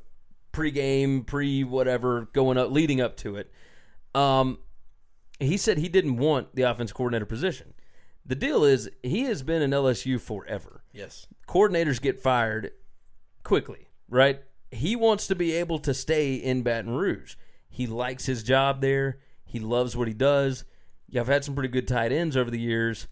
[0.52, 3.52] pre-game, pre whatever, going up, leading up to it,
[4.14, 4.60] um,
[5.40, 7.74] he said he didn't want the offense coordinator position.
[8.26, 10.84] The deal is he has been in LSU forever.
[10.94, 11.28] Yes.
[11.48, 12.72] Coordinators get fired
[13.44, 14.42] quickly, right?
[14.72, 17.36] He wants to be able to stay in Baton Rouge.
[17.70, 19.20] He likes his job there.
[19.44, 20.64] He loves what he does.
[21.10, 23.08] Yeah, I've had some pretty good tight ends over the years.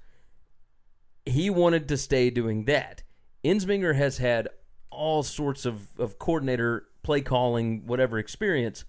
[1.25, 3.03] He wanted to stay doing that.
[3.43, 4.47] Ensminger has had
[4.91, 8.85] all sorts of, of coordinator, play calling, whatever experience.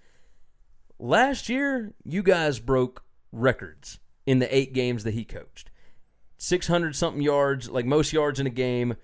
[0.98, 5.70] Last year, you guys broke records in the eight games that he coached.
[6.38, 8.96] 600 something yards, like most yards in a game,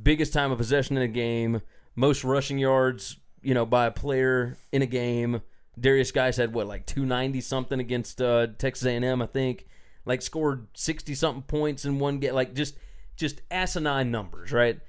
[0.00, 1.62] biggest time of possession in a game,
[1.94, 5.42] most rushing yards, you know, by a player in a game.
[5.80, 9.66] Derrius Guice had what, like 290 something against uh, Texas A&M, I think.
[10.04, 12.76] Like scored 60 something points in one game, like just
[13.16, 14.80] just asinine numbers, right?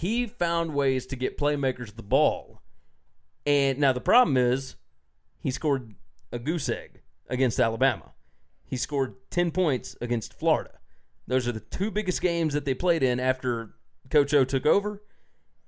[0.00, 2.62] He found ways to get playmakers the ball.
[3.44, 4.76] And now the problem is
[5.40, 5.94] he scored
[6.32, 8.12] a goose egg against Alabama.
[8.64, 10.78] He scored 10 points against Florida.
[11.26, 13.74] Those are the two biggest games that they played in after
[14.08, 15.02] Coach O took over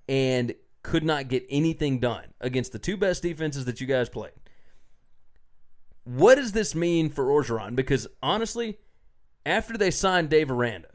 [0.09, 4.33] and could not get anything done against the two best defenses that you guys played.
[6.05, 7.77] What does this mean for Orgeron?
[7.77, 8.79] Because honestly,
[9.45, 10.89] after they signed Dave Aranda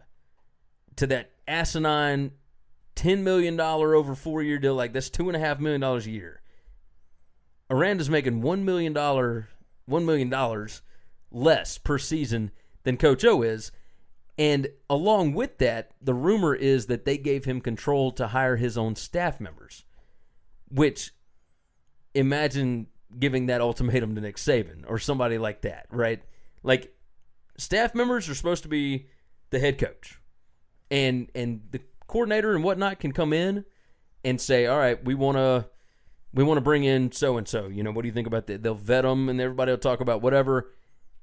[0.95, 2.31] to that asinine
[2.97, 6.41] $10 million over four year deal, like that's $2.5 million a year,
[7.69, 9.45] Aranda's making $1 million, $1
[9.87, 10.67] million
[11.31, 12.51] less per season
[12.83, 13.71] than Coach O is.
[14.37, 18.77] And along with that, the rumor is that they gave him control to hire his
[18.77, 19.83] own staff members,
[20.69, 21.11] which
[22.13, 22.87] imagine
[23.17, 26.21] giving that ultimatum to Nick Saban or somebody like that, right?
[26.63, 26.95] Like
[27.57, 29.07] staff members are supposed to be
[29.49, 30.19] the head coach.
[30.89, 33.65] And and the coordinator and whatnot can come in
[34.23, 35.67] and say, "All right, we want to
[36.33, 37.67] we want to bring in so and so.
[37.67, 39.99] You know, what do you think about that?" They'll vet them, and everybody will talk
[39.99, 40.73] about whatever.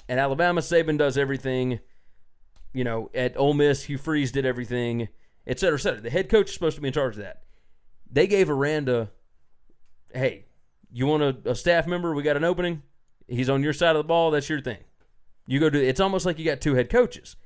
[0.09, 1.81] At Alabama, Saban does everything
[2.75, 5.09] you know, at Ole Miss, Hugh Freeze did everything,
[5.47, 6.01] et cetera, et cetera.
[6.01, 7.45] The head coach is supposed to be in charge of that.
[8.11, 9.11] They gave Aranda,
[10.13, 10.47] hey,
[10.93, 12.13] you want a, a, staff member?
[12.15, 12.83] We got an opening.
[13.27, 14.33] He's on your side of the ball.
[14.33, 14.79] That's your thing.
[15.47, 15.81] You go do.
[15.81, 17.37] It's almost like you got two head coaches.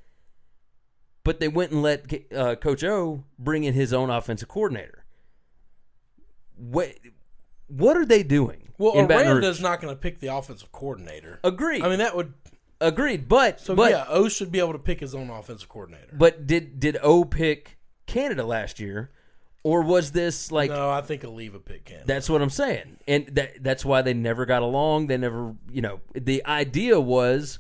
[1.25, 5.05] But they went and let uh, Coach O bring in his own offensive coordinator.
[6.57, 6.95] What
[7.67, 8.73] what are they doing?
[8.79, 11.41] Well, Aranda's not going to pick the offensive coordinator.
[11.43, 11.83] Agreed.
[11.83, 12.33] I mean, that would
[12.81, 16.11] Agreed, but so but, yeah, O should be able to pick his own offensive coordinator.
[16.13, 19.11] But did did O pick Canada last year,
[19.65, 20.71] or was this like?
[20.71, 22.07] No, I think Alleva picked Canada.
[22.07, 25.09] That's what I'm saying, and that that's why they never got along.
[25.09, 27.59] They never, you know, the idea was,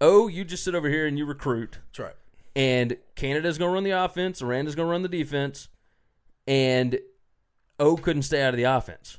[0.00, 1.80] oh, you just sit over here and you recruit.
[1.88, 2.14] That's right.
[2.56, 4.42] And Canada's going to run the offense.
[4.42, 5.68] Aranda's going to run the defense,
[6.46, 6.98] and
[7.78, 9.18] O couldn't stay out of the offense.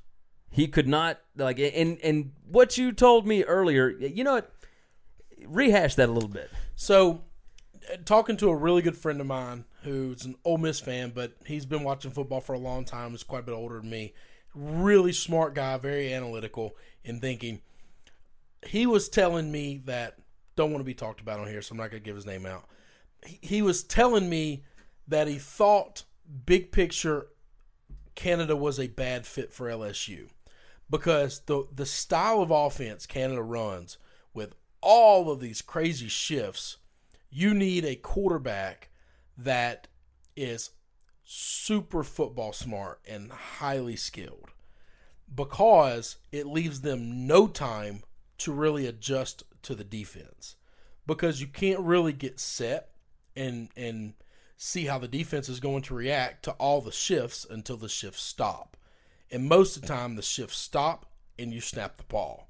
[0.50, 3.90] He could not like and and what you told me earlier.
[3.90, 4.54] You know what?
[5.48, 6.50] rehash that a little bit.
[6.76, 7.22] So,
[7.92, 11.34] uh, talking to a really good friend of mine who's an Ole Miss fan, but
[11.46, 13.12] he's been watching football for a long time.
[13.12, 14.14] He's quite a bit older than me.
[14.54, 17.62] Really smart guy, very analytical in thinking.
[18.66, 20.18] He was telling me that
[20.56, 22.26] don't want to be talked about on here, so I'm not going to give his
[22.26, 22.66] name out.
[23.26, 24.64] He, was telling me
[25.08, 26.04] that he thought
[26.46, 27.28] big picture
[28.16, 30.30] Canada was a bad fit for LSU
[30.90, 33.98] because the the style of offense Canada runs
[34.34, 36.78] with all of these crazy shifts,
[37.30, 38.90] you need a quarterback
[39.38, 39.88] that
[40.36, 40.72] is
[41.24, 44.50] super football smart and highly skilled.
[45.34, 48.04] Because it leaves them no time
[48.40, 50.56] to really adjust to the defense.
[51.08, 52.91] Because you can't really get set
[53.36, 54.14] and and
[54.58, 58.22] see how the defense is going to react to all the shifts until the shifts
[58.22, 58.78] stop.
[59.32, 61.08] And most of the time the shifts stop
[61.40, 62.48] and you snap the ball.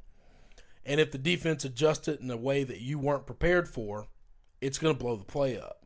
[0.86, 4.08] And if the defense adjusted in a way that you weren't prepared for,
[4.60, 5.86] it's going to blow the play up.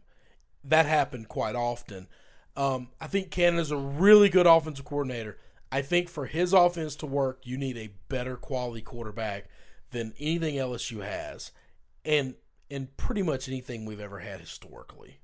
[0.64, 2.08] That happened quite often.
[2.58, 5.38] Um, I think Canada's a really good offensive coordinator.
[5.72, 9.50] I think for his offense to work, you need a better quality quarterback
[9.92, 11.52] than anything LSU has,
[12.04, 12.36] and
[12.76, 15.20] and pretty much anything we've ever had historically.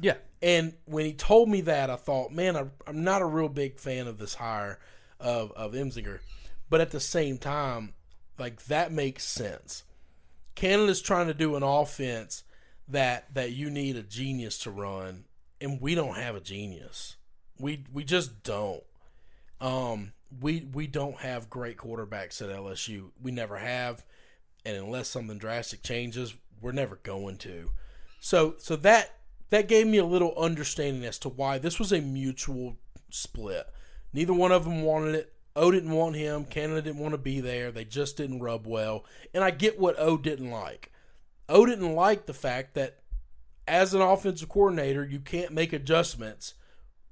[0.00, 0.16] Yeah.
[0.42, 3.78] And when he told me that, I thought, man, I, I'm not a real big
[3.78, 4.78] fan of this hire
[5.20, 6.18] of of Ensminger,
[6.68, 7.94] but at the same time,
[8.38, 9.84] like that makes sense.
[10.54, 12.42] Canada's trying to do an offense
[12.88, 15.24] that that you need a genius to run,
[15.60, 17.16] and we don't have a genius.
[17.58, 18.82] We we just don't.
[19.60, 23.10] Um, we we don't have great quarterbacks at LSU.
[23.20, 24.04] We never have,
[24.64, 27.70] and unless something drastic changes, we're never going to.
[28.20, 29.14] So so that
[29.50, 32.76] that gave me a little understanding as to why this was a mutual
[33.10, 33.66] split.
[34.12, 35.32] Neither one of them wanted it.
[35.56, 36.44] O didn't want him.
[36.44, 37.72] Canada didn't want to be there.
[37.72, 39.04] They just didn't rub well.
[39.34, 40.92] And I get what O didn't like.
[41.48, 42.98] O didn't like the fact that
[43.66, 46.54] as an offensive coordinator, you can't make adjustments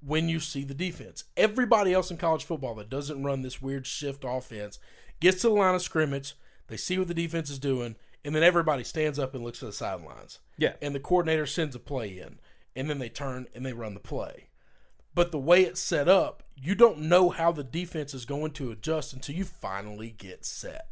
[0.00, 1.24] when you see the defense.
[1.36, 4.78] Everybody else in college football that doesn't run this weird shift offense
[5.20, 6.34] gets to the line of scrimmage,
[6.68, 9.66] they see what the defense is doing, and then everybody stands up and looks at
[9.66, 10.40] the sidelines.
[10.58, 10.74] Yeah.
[10.82, 12.38] And the coordinator sends a play in,
[12.74, 14.48] and then they turn and they run the play.
[15.14, 18.70] But the way it's set up, you don't know how the defense is going to
[18.70, 20.88] adjust until you finally get set.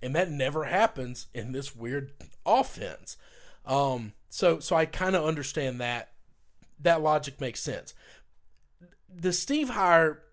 [0.00, 2.12] And that never happens in this weird
[2.46, 3.16] offense.
[3.66, 6.12] Um, so so I kind of understand that.
[6.80, 7.94] That logic makes sense.
[9.08, 10.24] The Steve hire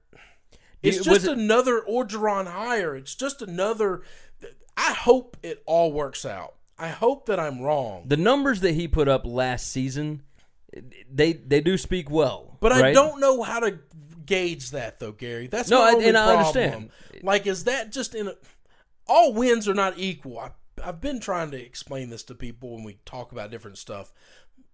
[0.84, 2.96] it's just it- another Orgeron hire.
[2.96, 4.02] It's just another
[4.90, 6.56] I hope it all works out.
[6.78, 8.06] I hope that I'm wrong.
[8.08, 10.24] The numbers that he put up last season,
[11.12, 12.58] they they do speak well.
[12.60, 13.78] But I don't know how to
[14.26, 15.48] gauge that though, Gary.
[15.48, 16.90] That's No, I- and I understand.
[17.22, 18.34] Like, is that just in a,
[19.08, 20.40] all wins are not equal?
[20.40, 20.52] I,
[20.84, 24.12] I've been trying to explain this to people when we talk about different stuff.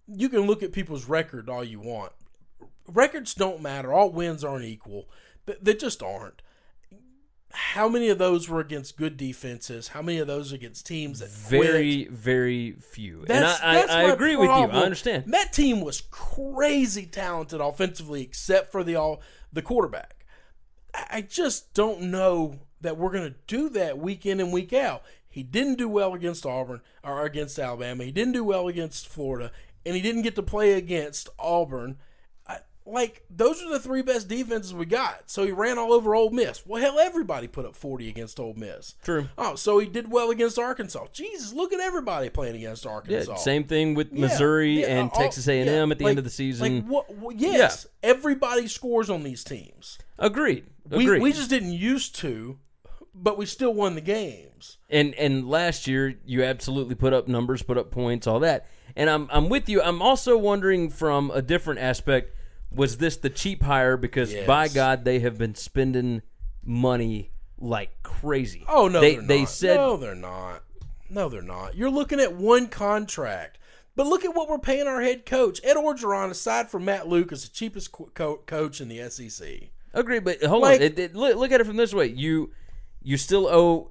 [0.06, 2.12] You can look at people's record all you want.
[2.86, 3.92] Records don't matter.
[3.92, 5.10] All wins aren't equal.
[5.44, 6.40] They, they just aren't.
[7.50, 9.88] How many of those were against good defenses?
[9.88, 11.62] How many of those against teams that quit?
[11.62, 13.20] very very few.
[13.28, 14.54] and I, that's I, I agree with you.
[14.54, 15.24] I understand.
[15.32, 19.22] That team was crazy talented offensively, except for the all
[19.52, 20.26] the quarterback.
[20.94, 24.72] I I just don't know that we're going to do that week in and week
[24.72, 25.02] out.
[25.28, 28.04] He didn't do well against Auburn or against Alabama.
[28.04, 29.52] He didn't do well against Florida,
[29.84, 31.98] and he didn't get to play against Auburn.
[32.88, 35.30] Like those are the three best defenses we got.
[35.30, 36.66] So he ran all over Ole Miss.
[36.66, 38.94] Well, hell, everybody put up forty against Ole Miss.
[39.02, 39.28] True.
[39.36, 41.06] Oh, so he did well against Arkansas.
[41.12, 43.32] Jesus, look at everybody playing against Arkansas.
[43.32, 46.24] Yeah, same thing with Missouri yeah, and all- Texas A&M at the like- end of
[46.24, 46.76] the season.
[46.76, 47.14] Like what?
[47.14, 49.98] what- yes, everybody scores on these teams.
[50.18, 50.64] Agreed.
[50.90, 52.58] We we just didn't used to,
[53.14, 54.78] but we still won the games.
[54.88, 58.66] And and last year you absolutely put up numbers, put up points, all that.
[58.96, 59.82] And I'm I'm with you.
[59.82, 62.34] I'm also wondering from a different aspect,
[62.70, 63.96] was this the cheap hire?
[63.96, 66.22] Because by God, they have been spending
[66.64, 68.64] money like crazy.
[68.68, 69.48] Oh no, they they not.
[69.48, 70.62] said no, they're not.
[71.10, 71.74] No, they're not.
[71.74, 73.58] You're looking at one contract.
[73.96, 75.60] But look at what we're paying our head coach.
[75.64, 79.48] Ed Orgeron, aside from Matt Luke, is the cheapest co- co- coach in the SEC.
[79.92, 80.82] Agree, but hold Like- on.
[80.86, 82.52] It, it, look, look at it from this way: you
[83.02, 83.90] you still owe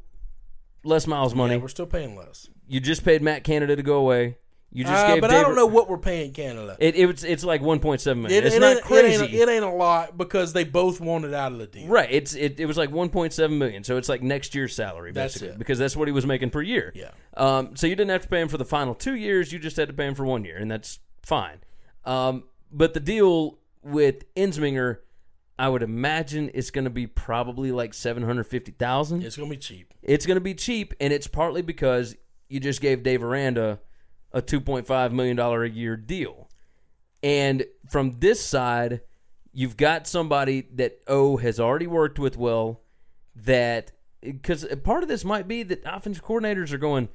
[0.85, 1.55] Les Miles money.
[1.55, 2.47] Yeah, we're still paying Les.
[2.69, 4.37] you just paid Matt Canada to go away.
[4.71, 5.21] You just Uh, gave.
[5.21, 6.75] but Dave, I don't know what we're paying Canada.
[6.79, 8.43] It, it was it's like one point seven million.
[8.43, 10.99] It, it's it not ain't, crazy, It ain't, it ain't a lot because they both
[10.99, 11.87] wanted out of the deal.
[11.87, 12.09] right?
[12.11, 13.83] It's it, it was like one point seven million.
[13.83, 15.59] So it's like next year's salary That's basically it.
[15.59, 16.91] because that's what he was making per year.
[16.95, 17.11] Yeah.
[17.35, 17.75] Um.
[17.75, 19.51] So you didn't have to pay him for the final two years.
[19.53, 21.59] You just had to pay him for one year, and that's fine.
[22.05, 22.43] Um.
[22.69, 24.97] But the deal with Ensminger,
[25.57, 29.23] I would imagine it's going to be probably like seven hundred fifty thousand.
[29.23, 29.93] It's gonna be cheap.
[30.03, 32.15] It's going to be cheap, and it's partly because
[32.49, 33.79] you just gave Dave Aranda
[34.31, 36.49] a two point five million dollar a year deal,
[37.23, 39.01] and from this side,
[39.53, 42.81] you've got somebody that O has already worked with well.
[43.35, 47.09] That because part of this might be that offensive coordinators are going,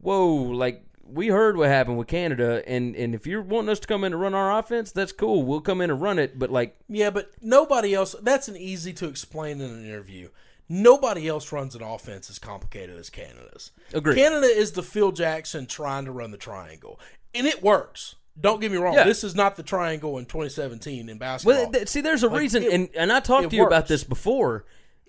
[0.00, 3.86] whoa, like we heard what happened with Canada, and and if you're wanting us to
[3.86, 5.42] come in and run our offense, that's cool.
[5.42, 8.14] We'll come in and run it, but like Yeah, but nobody else.
[8.22, 10.28] That's an easy to explain in an interview.
[10.68, 13.72] Nobody else runs an offense as complicated as Canada's.
[13.94, 14.16] Agreed.
[14.16, 17.00] Canada is the Phil Jackson trying to run the triangle,
[17.34, 18.16] and it works.
[18.40, 18.94] Don't get me wrong.
[18.94, 19.04] Yeah.
[19.04, 21.62] This is not the triangle in 2017 in basketball.
[21.64, 23.88] Well, th- see, there's a Like, reason, it- and and I talked to you about
[23.88, 24.64] this before.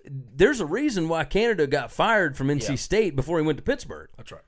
[0.06, 2.76] There's a reason why Canada got fired from NC Yeah.
[2.76, 4.10] State before he went to Pittsburgh.
[4.18, 4.42] That's right.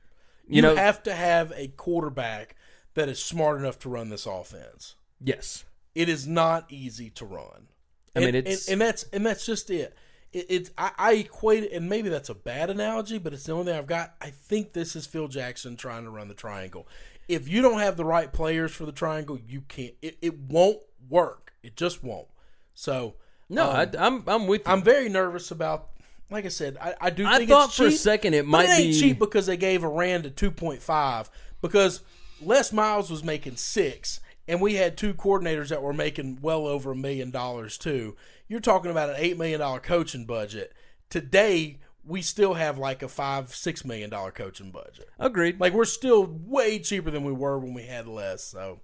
[0.47, 2.55] You You, know- have to have a quarterback
[2.95, 4.95] that is smart enough to run this offense.
[5.23, 7.67] Yes, It is not easy to run.
[8.15, 9.93] I mean, it's- and, and that's and that's just it.
[10.33, 13.53] It, it's I, I equate it, and maybe that's a bad analogy, but it's the
[13.53, 14.15] only thing I've got.
[14.21, 16.87] I think this is Phil Jackson trying to run the triangle.
[17.27, 19.93] If you don't have the right players for the triangle, you can't.
[20.01, 20.79] It, it won't
[21.09, 21.53] work.
[21.63, 22.27] It just won't.
[22.73, 23.15] So
[23.49, 24.73] no, um, I, I'm I'm with you.
[24.73, 25.89] I'm very nervous about.
[26.29, 27.25] Like I said, I, I do.
[27.27, 30.29] I thought for a second it might it ain't be- cheap because they gave Aranda
[30.29, 31.29] two point five
[31.61, 32.01] because
[32.41, 36.91] Les Miles was making six, and we had two coordinators that were making well over
[36.91, 38.15] a million dollars too.
[38.51, 40.73] You're talking about an eight million dollar coaching budget.
[41.09, 45.07] Today we still have like a five six million dollar coaching budget.
[45.17, 45.61] Agreed.
[45.61, 48.43] Like we're still way cheaper than we were when we had Les.
[48.43, 48.81] So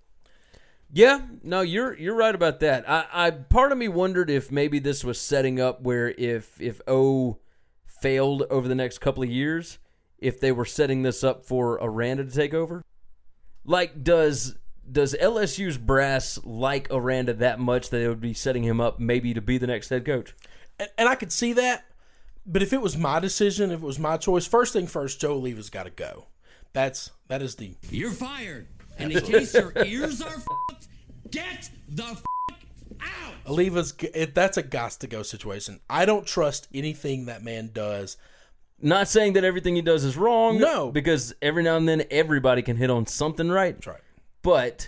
[0.89, 2.89] Yeah, no, you're you're right about that.
[2.89, 6.79] I, I part of me wondered if maybe this was setting up where if if
[6.87, 7.39] O
[7.85, 9.79] failed over the next couple of years,
[10.17, 12.85] if they were setting this up for Aranda to take over.
[13.65, 14.55] Like, does
[14.89, 19.33] does LSU's brass like Aranda that much that they would be setting him up maybe
[19.33, 20.33] to be the next head coach?
[20.79, 21.85] and, and I could see that.
[22.45, 25.33] But if it was my decision, if it was my choice, first thing first, Joe
[25.33, 26.27] Alleva's got to go.
[26.73, 28.67] That's that is the You're fired.
[28.97, 30.87] And in case your ears are fucked,
[31.29, 32.23] get the f-
[33.01, 33.33] out.
[33.45, 33.93] Alleva's.
[34.13, 35.81] It, that's a got to go situation.
[35.89, 38.17] I don't trust anything that man does.
[38.79, 40.59] Not saying that everything he does is wrong.
[40.59, 40.91] No.
[40.91, 43.75] because every now and then everybody can hit on something right.
[43.75, 44.01] That's right.
[44.47, 44.87] But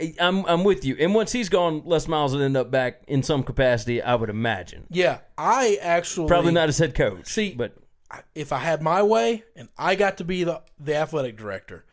[0.00, 0.96] eh, I'm I'm with you.
[0.98, 4.02] And once he's gone, Les Miles will end up back in some capacity.
[4.02, 4.88] I would imagine.
[4.90, 7.28] Yeah, I actually Probably not as head coach.
[7.28, 7.76] See, but
[8.34, 11.84] if I had my way and I got to be the the athletic director,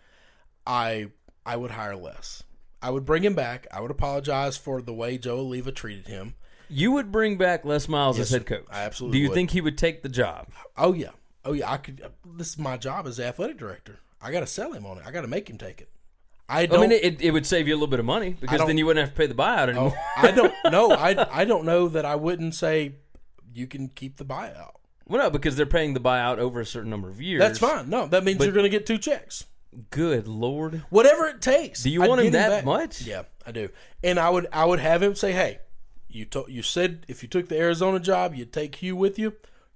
[0.65, 1.11] I
[1.45, 2.41] I would hire Les.
[2.81, 3.67] I would bring him back.
[3.71, 6.33] I would apologize for the way Joe Alleva treated him.
[6.69, 8.65] you would bring back Les Miles as head coach.
[8.71, 9.35] I absolutely Do you would.
[9.35, 10.47] think he would take the job?
[10.75, 11.11] Oh yeah,
[11.45, 11.71] oh yeah.
[11.71, 12.01] I could.
[12.25, 13.99] This is my job as athletic director.
[14.19, 15.03] I got to sell him on it.
[15.05, 15.89] I got to make him take it.
[16.49, 16.81] I I don't.
[16.81, 19.05] mean, it, it would save you a little bit of money because then you wouldn't
[19.05, 19.93] have to pay the buyout oh, anymore.
[19.95, 20.53] oh, I don't.
[20.71, 22.95] No, I I don't know that I wouldn't say
[23.53, 24.71] you can keep the buyout.
[25.07, 27.39] well, no, because they're paying the buyout over a certain number of years.
[27.39, 27.89] That's fine.
[27.89, 29.45] No, that means But- you're going to get two checks.
[29.91, 30.83] Good lord.
[30.89, 31.83] whatever it takes.
[31.83, 33.01] Do you I'd want him that much?
[33.01, 33.69] Yeah, I do.
[34.03, 35.59] And I would I would have him say, "Hey,
[36.07, 39.33] you to, you said if you took the Arizona job, you'd take Hugh with you.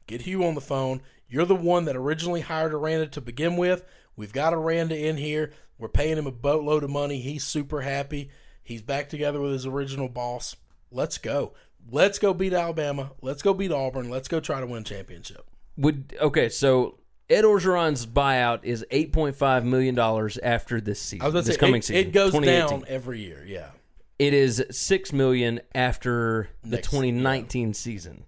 [0.08, 1.02] Get Hugh on the phone.
[1.30, 3.84] You're the one that originally hired Aranda to begin with.
[4.16, 5.54] We've got Aranda in here.
[5.82, 7.20] We're paying him a boatload of money.
[7.20, 8.30] He's super happy.
[8.64, 10.56] He's back together with his original boss.
[10.92, 11.54] Let's go.
[11.90, 13.14] Let's go beat Alabama.
[13.22, 14.12] Let's go beat Auburn.
[14.12, 15.44] Let's go try to win a championship.
[15.78, 17.00] Would okay, so
[17.32, 21.24] Ed Orgeron's buyout is eight point five million dollars after this season.
[21.24, 22.08] I was about to this say coming it, season.
[22.08, 23.44] it goes down every year.
[23.48, 23.70] Yeah.
[24.20, 28.26] It is six million after the Next- 2019 season.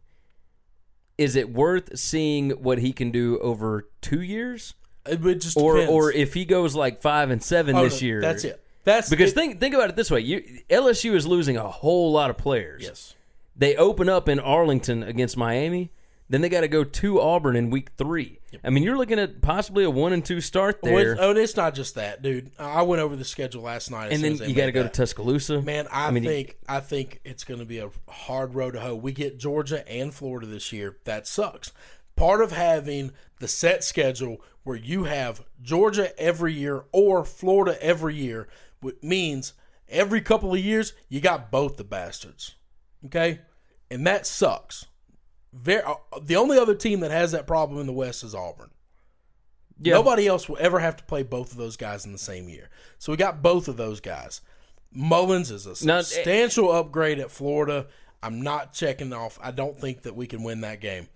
[1.19, 4.73] Is it worth seeing what he can do over two years,
[5.05, 5.91] It, just or depends.
[5.93, 8.21] or if he goes like five and seven Oh, this year?
[8.21, 8.59] That's it.
[8.85, 12.11] That's Because it- think think about it this way: you LSU is losing a whole
[12.11, 12.81] lot of players.
[12.83, 13.15] yes.
[13.55, 15.91] They open up in Arlington against Miami.
[16.29, 18.39] Then they got to go to Auburn in week three.
[18.63, 21.55] I mean, you're looking at possibly a one and two start there, oh, and it's
[21.55, 22.49] not just that, dude.
[22.57, 24.89] I went over the schedule last night, and then you got to go to.
[24.89, 25.61] Tuscaloosa.
[25.61, 28.95] Man, I, mean, think I think it's going to be a hard road to hoe.
[28.95, 30.97] We get Georgia and Florida this year.
[31.03, 31.71] That sucks.
[32.15, 38.15] Part of having the set schedule where you have Georgia every year or Florida every
[38.15, 38.47] year
[39.01, 39.53] means
[39.89, 42.55] every couple of years you got both the bastards.
[43.05, 43.39] Okay,
[43.91, 44.85] and that sucks.
[45.51, 48.71] Very, uh, the only other team that has that problem in the West is Auburn.
[49.81, 52.49] yeah, Nobody else will ever have to play both of those guys in the same
[52.49, 52.69] year.
[52.97, 54.41] So we got both of those guys.
[54.91, 57.87] Mullins is a substantial upgrade at Florida.
[58.21, 59.37] I'm not checking off.
[59.43, 61.09] I don't think that we can win that game.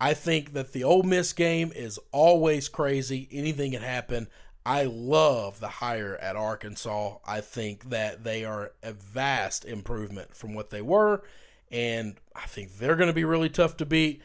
[0.00, 3.28] I think that the Ole Miss game is always crazy.
[3.32, 4.28] Anything can happen.
[4.64, 7.16] I love the hire at Arkansas.
[7.26, 11.22] I think that they are a vast improvement from what they were,
[11.72, 14.22] and I think they're going to be really tough to beat.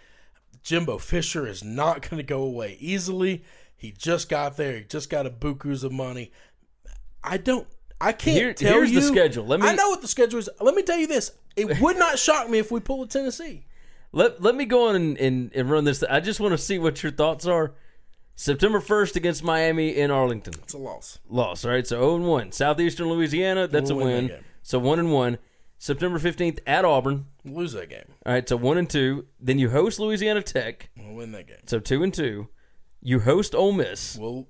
[0.62, 3.44] Jimbo Fisher is not going to go away easily.
[3.76, 4.78] He just got there.
[4.78, 6.32] He just got a bukus of money.
[7.24, 7.68] I don't.
[8.00, 9.46] I can't Here- tell here's the schedule.
[9.46, 10.50] Let me- I know what the schedule is.
[10.60, 11.32] Let me tell you this.
[11.56, 13.66] It would not shock me if we pull a Tennessee.
[14.14, 16.03] Let let me go on and, and, and run this.
[16.03, 17.74] I just want to see what your thoughts are.
[18.36, 21.20] September first against Miami in Arlington, It's a loss.
[21.30, 21.66] loss.
[21.66, 22.51] All right, so zero and one.
[22.51, 24.28] Southeastern Louisiana, that's We'll a win win.
[24.30, 24.43] that.
[24.64, 25.38] So one and one.
[25.78, 27.26] September fifteenth at Auburn.
[27.43, 28.05] We'll lose that game.
[28.26, 29.26] All right, so one and two.
[29.39, 30.89] Then you host Louisiana Tech.
[30.97, 31.57] We'll win that game.
[31.66, 32.47] So two and two.
[33.05, 34.16] You host Ole Miss.
[34.16, 34.47] We'll.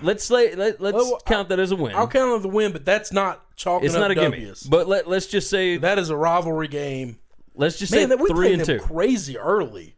[0.00, 1.94] Let's say let, let's Well, count that as a win.
[1.96, 4.52] I'll count it as a win, but that's not chalking it's not a gimme.
[4.68, 7.18] But let let's just say that is a rivalry game.
[7.60, 8.84] Let's just Man, say that we three and them two.
[8.84, 9.94] crazy early.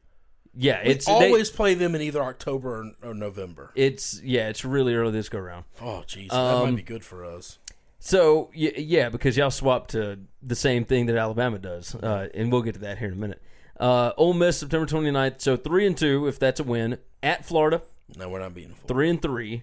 [0.55, 3.71] Yeah, We it's they- always play them in either October or, or November.
[3.75, 5.65] it's yeah, it's really early this go round.
[5.81, 7.59] Oh, jeez, that Um, might be good for us.
[7.99, 12.63] So yeah, because y'all swap to the same thing that Alabama does, uh, and we'll
[12.63, 13.41] get to that here in a minute.
[13.81, 17.81] Uh, Ole Miss September 29th, so three and two if that's a win at Florida,
[18.17, 18.89] No, we're not beating Florida.
[18.93, 19.63] three and three,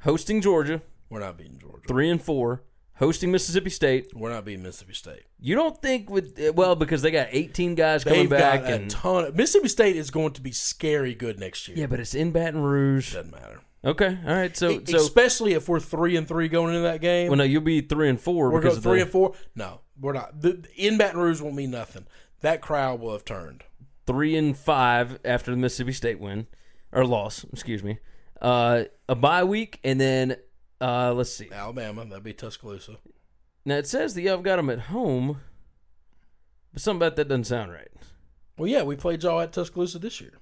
[0.00, 1.86] hosting Georgia, We're not beating Georgia.
[1.86, 2.62] three and four,
[2.98, 4.14] hosting Mississippi State.
[4.14, 5.22] We're not beating Mississippi State.
[5.40, 8.74] You don't think with well because they got 18 guys coming They've back got a
[8.74, 9.24] and ton.
[9.24, 11.76] Of, Mississippi State is going to be scary good next year.
[11.76, 13.12] yeah, but it's in Baton Rouge.
[13.14, 13.60] doesn't matter.
[13.84, 14.56] Okay, all right.
[14.56, 17.28] So so especially if we're three and three going into that game.
[17.28, 19.34] well, no, you'll be three and four we're because going of three the, and four.
[19.54, 20.40] No, we're not.
[20.40, 22.06] The, in Baton Rouge won't mean nothing.
[22.40, 23.62] That crowd will have turned.
[24.06, 26.48] three and five after the Mississippi State win
[26.90, 27.44] or loss.
[27.52, 27.98] Excuse me.
[28.42, 30.36] Uh, a bye week, and then
[30.80, 31.48] uh, let's see.
[31.52, 32.96] Alabama, that'd be Tuscaloosa.
[33.64, 35.40] Now it says that y'all got them at home,
[36.72, 37.88] but something about that doesn't sound right.
[38.56, 40.34] Well, yeah, we played y'all at Tuscaloosa this year.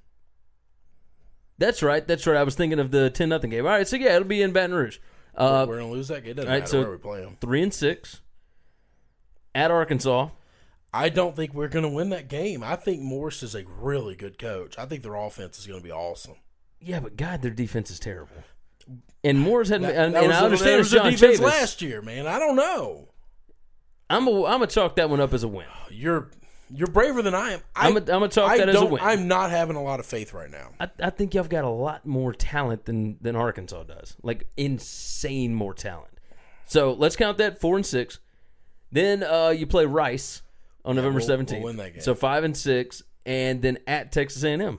[1.59, 2.07] That's right.
[2.07, 2.37] That's right.
[2.37, 3.65] I was thinking of the ten nothing game.
[3.65, 4.99] All right, so yeah, it'll be in Baton Rouge.
[5.35, 6.33] Uh, we're gonna lose that game.
[6.33, 7.37] It doesn't all right, matter so where we play them.
[7.41, 8.21] three and six
[9.55, 10.29] at Arkansas.
[10.93, 12.63] I don't think we're gonna win that game.
[12.63, 14.79] I think Morris is a really good coach.
[14.79, 16.37] I think their offense is gonna be awesome.
[16.81, 18.45] Yeah, but God, their defense is terrible.
[19.25, 21.41] And Moore's had, That, and, that and I understand it's John Chavis.
[21.41, 22.27] last year, man.
[22.27, 23.09] I don't know.
[24.09, 25.67] I'm a, I'm gonna chalk that one up as a win.
[25.91, 26.31] You're
[26.73, 27.61] you're braver than I am.
[27.77, 29.01] I, I'm a- I'm gonna chalk I that as a win.
[29.03, 30.71] I'm not having a lot of faith right now.
[30.81, 34.17] I, I think y'all got a lot more talent than than Arkansas does.
[34.23, 36.13] Like insane more talent.
[36.67, 38.19] So let's count that four and six.
[38.93, 40.43] Then uh, you play Rice
[40.85, 41.65] on November we'll- we'll seventeenth.
[41.65, 42.03] win that game.
[42.03, 44.79] So five and six, and then at Texas A and M.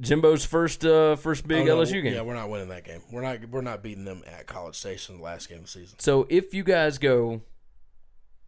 [0.00, 2.14] Jimbo's first uh, first big Oh, no, LSU game.
[2.14, 3.00] Yeah, we're not winning that game.
[3.12, 5.98] We're not we're not beating them at College Station the last game of the season.
[6.00, 7.42] So if you guys go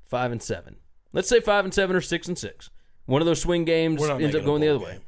[0.05, 0.77] five and seven,
[1.13, 2.71] let's say five and seven or six and six,
[3.07, 4.99] one of those swing games ends up going the other way.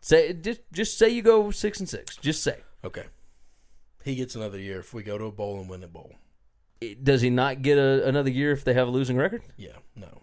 [0.00, 2.16] Say just just say you go six and six.
[2.16, 2.58] Just say.
[2.84, 3.04] Okay.
[4.04, 6.12] He gets another year if we go to a bowl and win a bowl.
[6.80, 9.42] It- Does he not get a, another year if they have a losing record?
[9.56, 10.22] Yeah, no.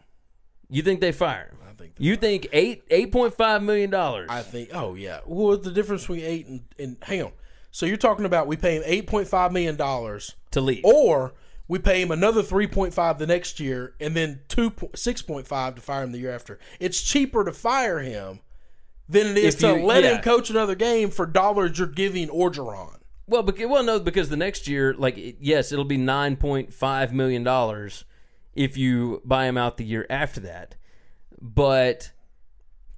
[0.70, 1.57] You think they fire him?
[1.70, 4.28] I think You think eight eight point five million dollars?
[4.30, 4.70] I think.
[4.74, 5.20] Oh yeah.
[5.26, 7.32] What's the difference between eight and, and hang on?
[7.72, 10.84] So you're talking about we pay him eight point five million dollars to leave.
[10.86, 11.34] or
[11.68, 15.47] we pay him another three point five the next year, and then two six point
[15.47, 16.59] five to fire him the year after.
[16.80, 18.39] It's cheaper to fire him
[19.09, 20.16] than it is If to you- let yeah.
[20.16, 22.97] him coach another game for dollars you're giving Orgeron.
[23.28, 27.11] Well, because, well, no, because the next year, like, yes, it'll be nine point five
[27.13, 28.05] million dollars
[28.56, 30.76] if you buy him out the year after that.
[31.41, 32.12] But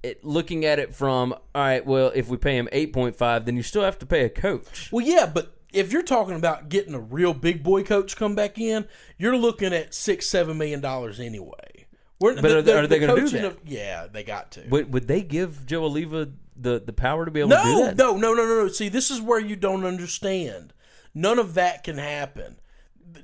[0.02, 3.44] it, looking at it from, all right, well, if we pay him eight point five,
[3.44, 4.90] then you still have to pay a coach.
[4.92, 8.58] Well, yeah, but if you're talking about getting a real big boy coach come back
[8.58, 8.86] in,
[9.18, 11.86] you're looking at six seven million dollars anyway.
[12.20, 13.44] We're, But are they- are they gonna do that?
[13.44, 14.62] of- yeah, they got to.
[14.70, 17.96] Would would they give Joe Alleva the the power to be able to do that?
[17.96, 18.68] no, no, no, no, no.
[18.68, 20.72] See, this is where you don't understand.
[21.14, 22.58] None of that can happen.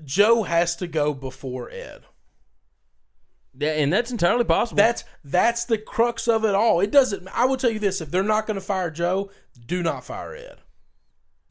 [0.04, 2.02] Joe has to go before Ed.
[3.56, 4.78] Yeah, and that's entirely possible.
[4.78, 6.80] That's that's the crux of it all.
[6.80, 7.28] It doesn't.
[7.28, 9.30] I will tell you this: if they're not going to fire Joe,
[9.66, 10.60] do not fire Ed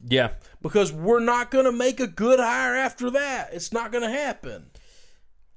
[0.08, 0.30] yeah.
[0.62, 3.50] because we're not going to make a good hire after that.
[3.52, 4.70] It's not going to happen.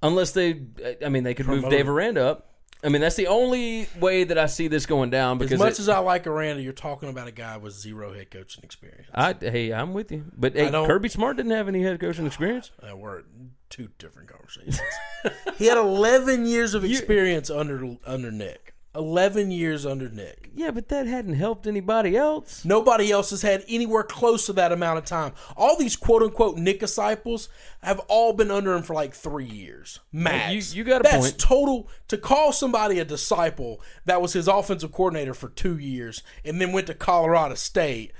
[0.01, 0.61] Unless they,
[1.03, 1.89] I mean, they could move Dave.
[1.89, 2.43] Aranda up.
[2.83, 5.39] I mean, that's the only way that I see this going down.
[5.39, 8.13] Because As much it- as I like Aranda, you're talking about a guy with zero
[8.13, 9.07] head coaching experience.
[9.13, 10.25] I, hey, I'm with you.
[10.37, 12.71] But hey, Kirby Smart didn't have any head coaching experience.
[12.87, 13.23] Uh, we're
[13.70, 14.80] two different conversations.
[15.57, 18.74] he had 11 years of experience under under Nick.
[18.95, 20.49] 11 years under Nick.
[20.55, 22.65] Yeah, but that hadn't helped anybody else.
[22.65, 25.34] Nobody else has had anywhere close to that amount of time.
[25.55, 27.47] All these quote unquote Nick disciples
[27.84, 29.99] have all been under him for like three years.
[30.11, 30.74] Max.
[30.74, 31.38] you- you got a That's point.
[31.38, 36.59] total to call somebody a disciple that was his offensive coordinator for two years and
[36.59, 38.13] then went to Colorado State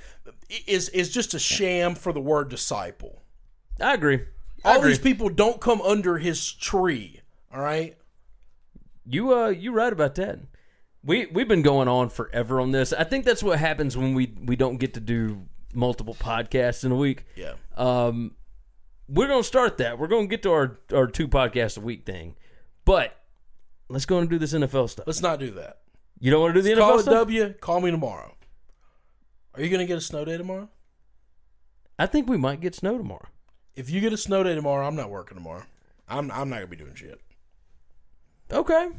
[0.68, 3.24] is is just a sham for the word disciple.
[3.82, 4.20] I agree.
[4.68, 7.22] All these people don't come under his tree.
[7.54, 7.98] All right.
[9.06, 10.40] You uh, you right about that.
[11.04, 12.92] We we've been going on forever on this.
[12.94, 16.92] I think that's what happens when we we don't get to do multiple podcasts in
[16.92, 17.26] a week.
[17.36, 17.54] Yeah.
[17.76, 18.36] Um,
[19.08, 19.98] we're gonna start that.
[19.98, 22.36] We're gonna get to our our two podcasts a week thing,
[22.84, 23.16] but
[23.90, 25.08] let's go and do this NFL stuff.
[25.08, 25.80] Let's not do that.
[26.20, 27.14] You don't want to do the Call NFL it stuff?
[27.14, 27.54] W.
[27.54, 28.36] Call me tomorrow.
[29.54, 30.70] Are you going to get a snow day tomorrow?
[32.00, 33.28] I think we might get snow tomorrow.
[33.78, 35.64] If you get a snow day tomorrow, I'm not working tomorrow.
[36.10, 37.22] I'm I'm not going to be doing shit.
[38.52, 38.90] Okay.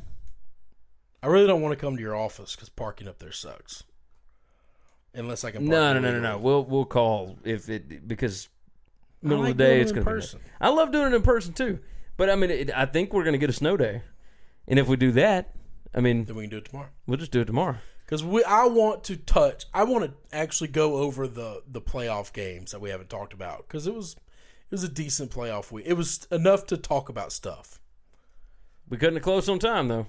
[1.21, 3.83] I really don't want to come to your office because parking up there sucks.
[5.15, 5.63] Unless I can.
[5.63, 6.39] Park No, no, no, no, no.
[6.39, 8.49] We'll we'll call if it because
[9.21, 10.39] middle like of the day it's gonna person.
[10.39, 10.45] be.
[10.45, 10.53] nice.
[10.61, 11.81] I love doing it in person too,
[12.17, 14.03] but I mean, it, I think we're gonna get a snow day,
[14.69, 15.55] and if we do that,
[15.93, 16.91] I mean, Then we can do it tomorrow.
[17.09, 17.79] we'll just do it tomorrow.
[18.05, 19.67] Because we, I want to touch.
[19.75, 23.67] I want to actually go over the the playoff games that we haven't talked about
[23.67, 24.15] because it was
[24.71, 25.85] it was a decent playoff week.
[25.87, 27.81] It was enough to talk about stuff.
[28.89, 30.07] We couldn't have closed on time though.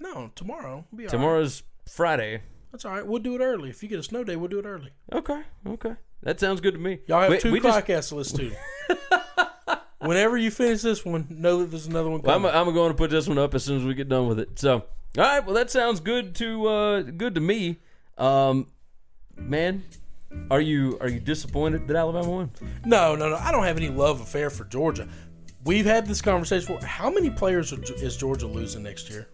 [0.00, 0.84] No, tomorrow.
[0.90, 1.10] We'll be all right.
[1.10, 2.42] Tomorrow's Friday.
[2.72, 3.06] That's all right.
[3.06, 3.70] We'll do it early.
[3.70, 4.90] If you get a snow day, we'll do it early.
[5.12, 6.98] Okay, okay, that sounds good to me.
[7.06, 8.56] Y'all have We- two we just- podcasts to listen to.
[10.00, 12.44] Whenever you finish this one, know that there's another one Well, I'm.
[12.68, 14.58] I'm going to put this one up as soon as we get done with it.
[14.58, 14.84] So, all
[15.16, 15.40] right.
[15.44, 17.78] Well, that sounds good to uh, good to me.
[18.18, 18.66] Um,
[19.34, 19.82] man,
[20.50, 22.50] are you are you disappointed that Alabama won?
[22.84, 23.36] no, no, no.
[23.36, 25.08] I don't have any love affair for Georgia.
[25.64, 26.86] We've had this conversation before.
[26.86, 29.28] How many players are- is Georgia losing next year?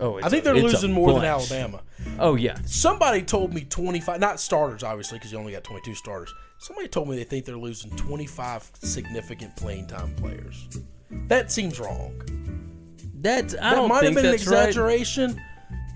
[0.00, 1.24] Oh, it's I think they're a losing more than.
[1.24, 1.82] Alabama.
[2.18, 6.32] Oh yeah, Somebody told me 25, not starters, obviously, because you only got 22 starters.
[6.58, 10.68] Somebody told me they think they're losing 25 significant playing time players.
[11.28, 12.12] That seems wrong.
[13.20, 14.68] that's I that don't might have think been an that's right.
[14.68, 15.40] exaggeration,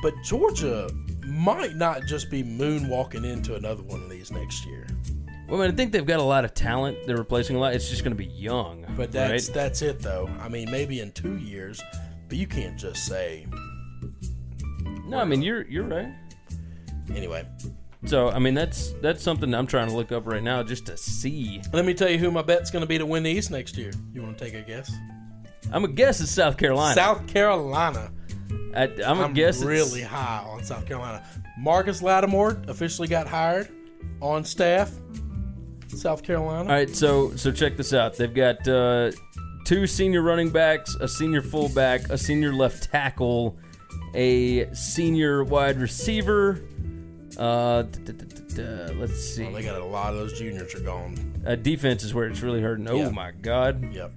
[0.03, 0.89] but Georgia
[1.31, 4.87] might not just be moonwalking into another one of these next year.
[5.49, 6.99] Well, I, mean, I think they've got a lot of talent.
[7.07, 7.75] They're replacing a lot.
[7.75, 8.87] It's just going to be young.
[8.97, 9.55] But that's right?
[9.55, 10.31] that's it, though.
[10.41, 11.83] I mean, maybe in two years,
[12.29, 13.47] but you can't just say
[15.11, 15.19] no.
[15.19, 16.15] I mean, you're you're right.
[17.15, 17.45] anyway.
[18.07, 20.97] So I mean, that's that's something I'm trying to look up right now just to
[20.97, 21.61] see.
[21.73, 23.77] Let me tell you who my bet's going to be to win the East next
[23.77, 23.91] year.
[24.13, 24.91] You want to take a guess?
[25.73, 26.95] I'm a guess it's South Carolina.
[26.95, 28.13] South Carolina.
[28.75, 31.25] I, I'm a I'm guess it's- really high on South Carolina.
[31.59, 33.69] Marcus Lattimore officially got hired
[34.21, 34.91] on staff.
[35.89, 36.61] South Carolina.
[36.69, 38.17] All right, so so check this out.
[38.17, 39.11] They've got uh,
[39.65, 43.59] two senior running backs, a senior fullback, a senior left tackle,
[44.15, 46.63] a senior wide receiver.
[47.37, 48.63] Uh, d- d- d- d- d-
[48.95, 49.43] let's see.
[49.45, 51.17] Well, they got a lot of those juniors are gone.
[51.47, 52.89] Uh, defense is where it's really hurting.
[52.89, 53.09] Oh Yeah.
[53.11, 53.93] my god.
[53.93, 54.13] Yep.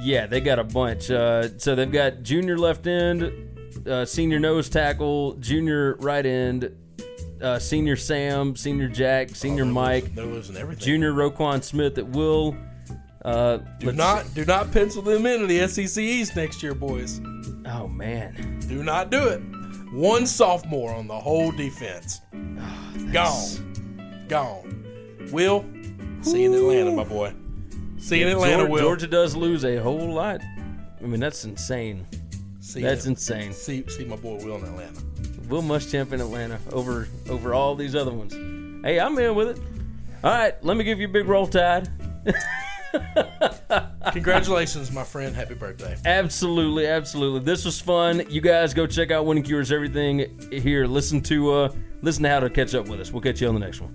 [0.00, 1.10] Yeah, they got a bunch.
[1.10, 3.32] Uh, so they've got junior left end,
[3.86, 6.70] uh, senior nose tackle, junior right end,
[7.42, 10.84] uh, senior Sam, senior Jack, senior Oh, they're Mike, losing- they're losing everything.
[10.84, 12.56] junior Roquan Smith at will.
[13.24, 17.20] Uh, Do not do not pencil them into the SEC East next year, boys.
[17.66, 18.60] Oh man.
[18.68, 19.40] Do not do it.
[19.92, 22.20] One sophomore on the whole defense.
[22.60, 24.26] Ah, Gone.
[24.28, 25.28] Gone.
[25.32, 25.64] Will,
[26.22, 27.32] see you in Atlanta, my boy.
[27.98, 28.80] See you in Atlanta, Georgia, Will.
[28.82, 30.40] Georgia does lose a whole lot.
[31.02, 32.06] I mean, that's insane.
[32.60, 33.52] See That's you- insane.
[33.52, 35.00] See, see my boy Will in Atlanta.
[35.48, 38.34] Will Muschamp in Atlanta over over all these other ones.
[38.84, 39.58] Hey, I'm in with it.
[40.22, 41.88] All right, let me give you a big roll tide.
[44.12, 45.34] Congratulations, my friend.
[45.34, 45.96] Happy birthday.
[46.04, 47.40] Absolutely, absolutely.
[47.40, 48.22] This was fun.
[48.28, 50.86] You guys go check out Winning Cures Everything here.
[50.86, 51.72] Listen to uh
[52.02, 53.12] listen to how to catch up with us.
[53.12, 53.94] We'll catch you on the next one.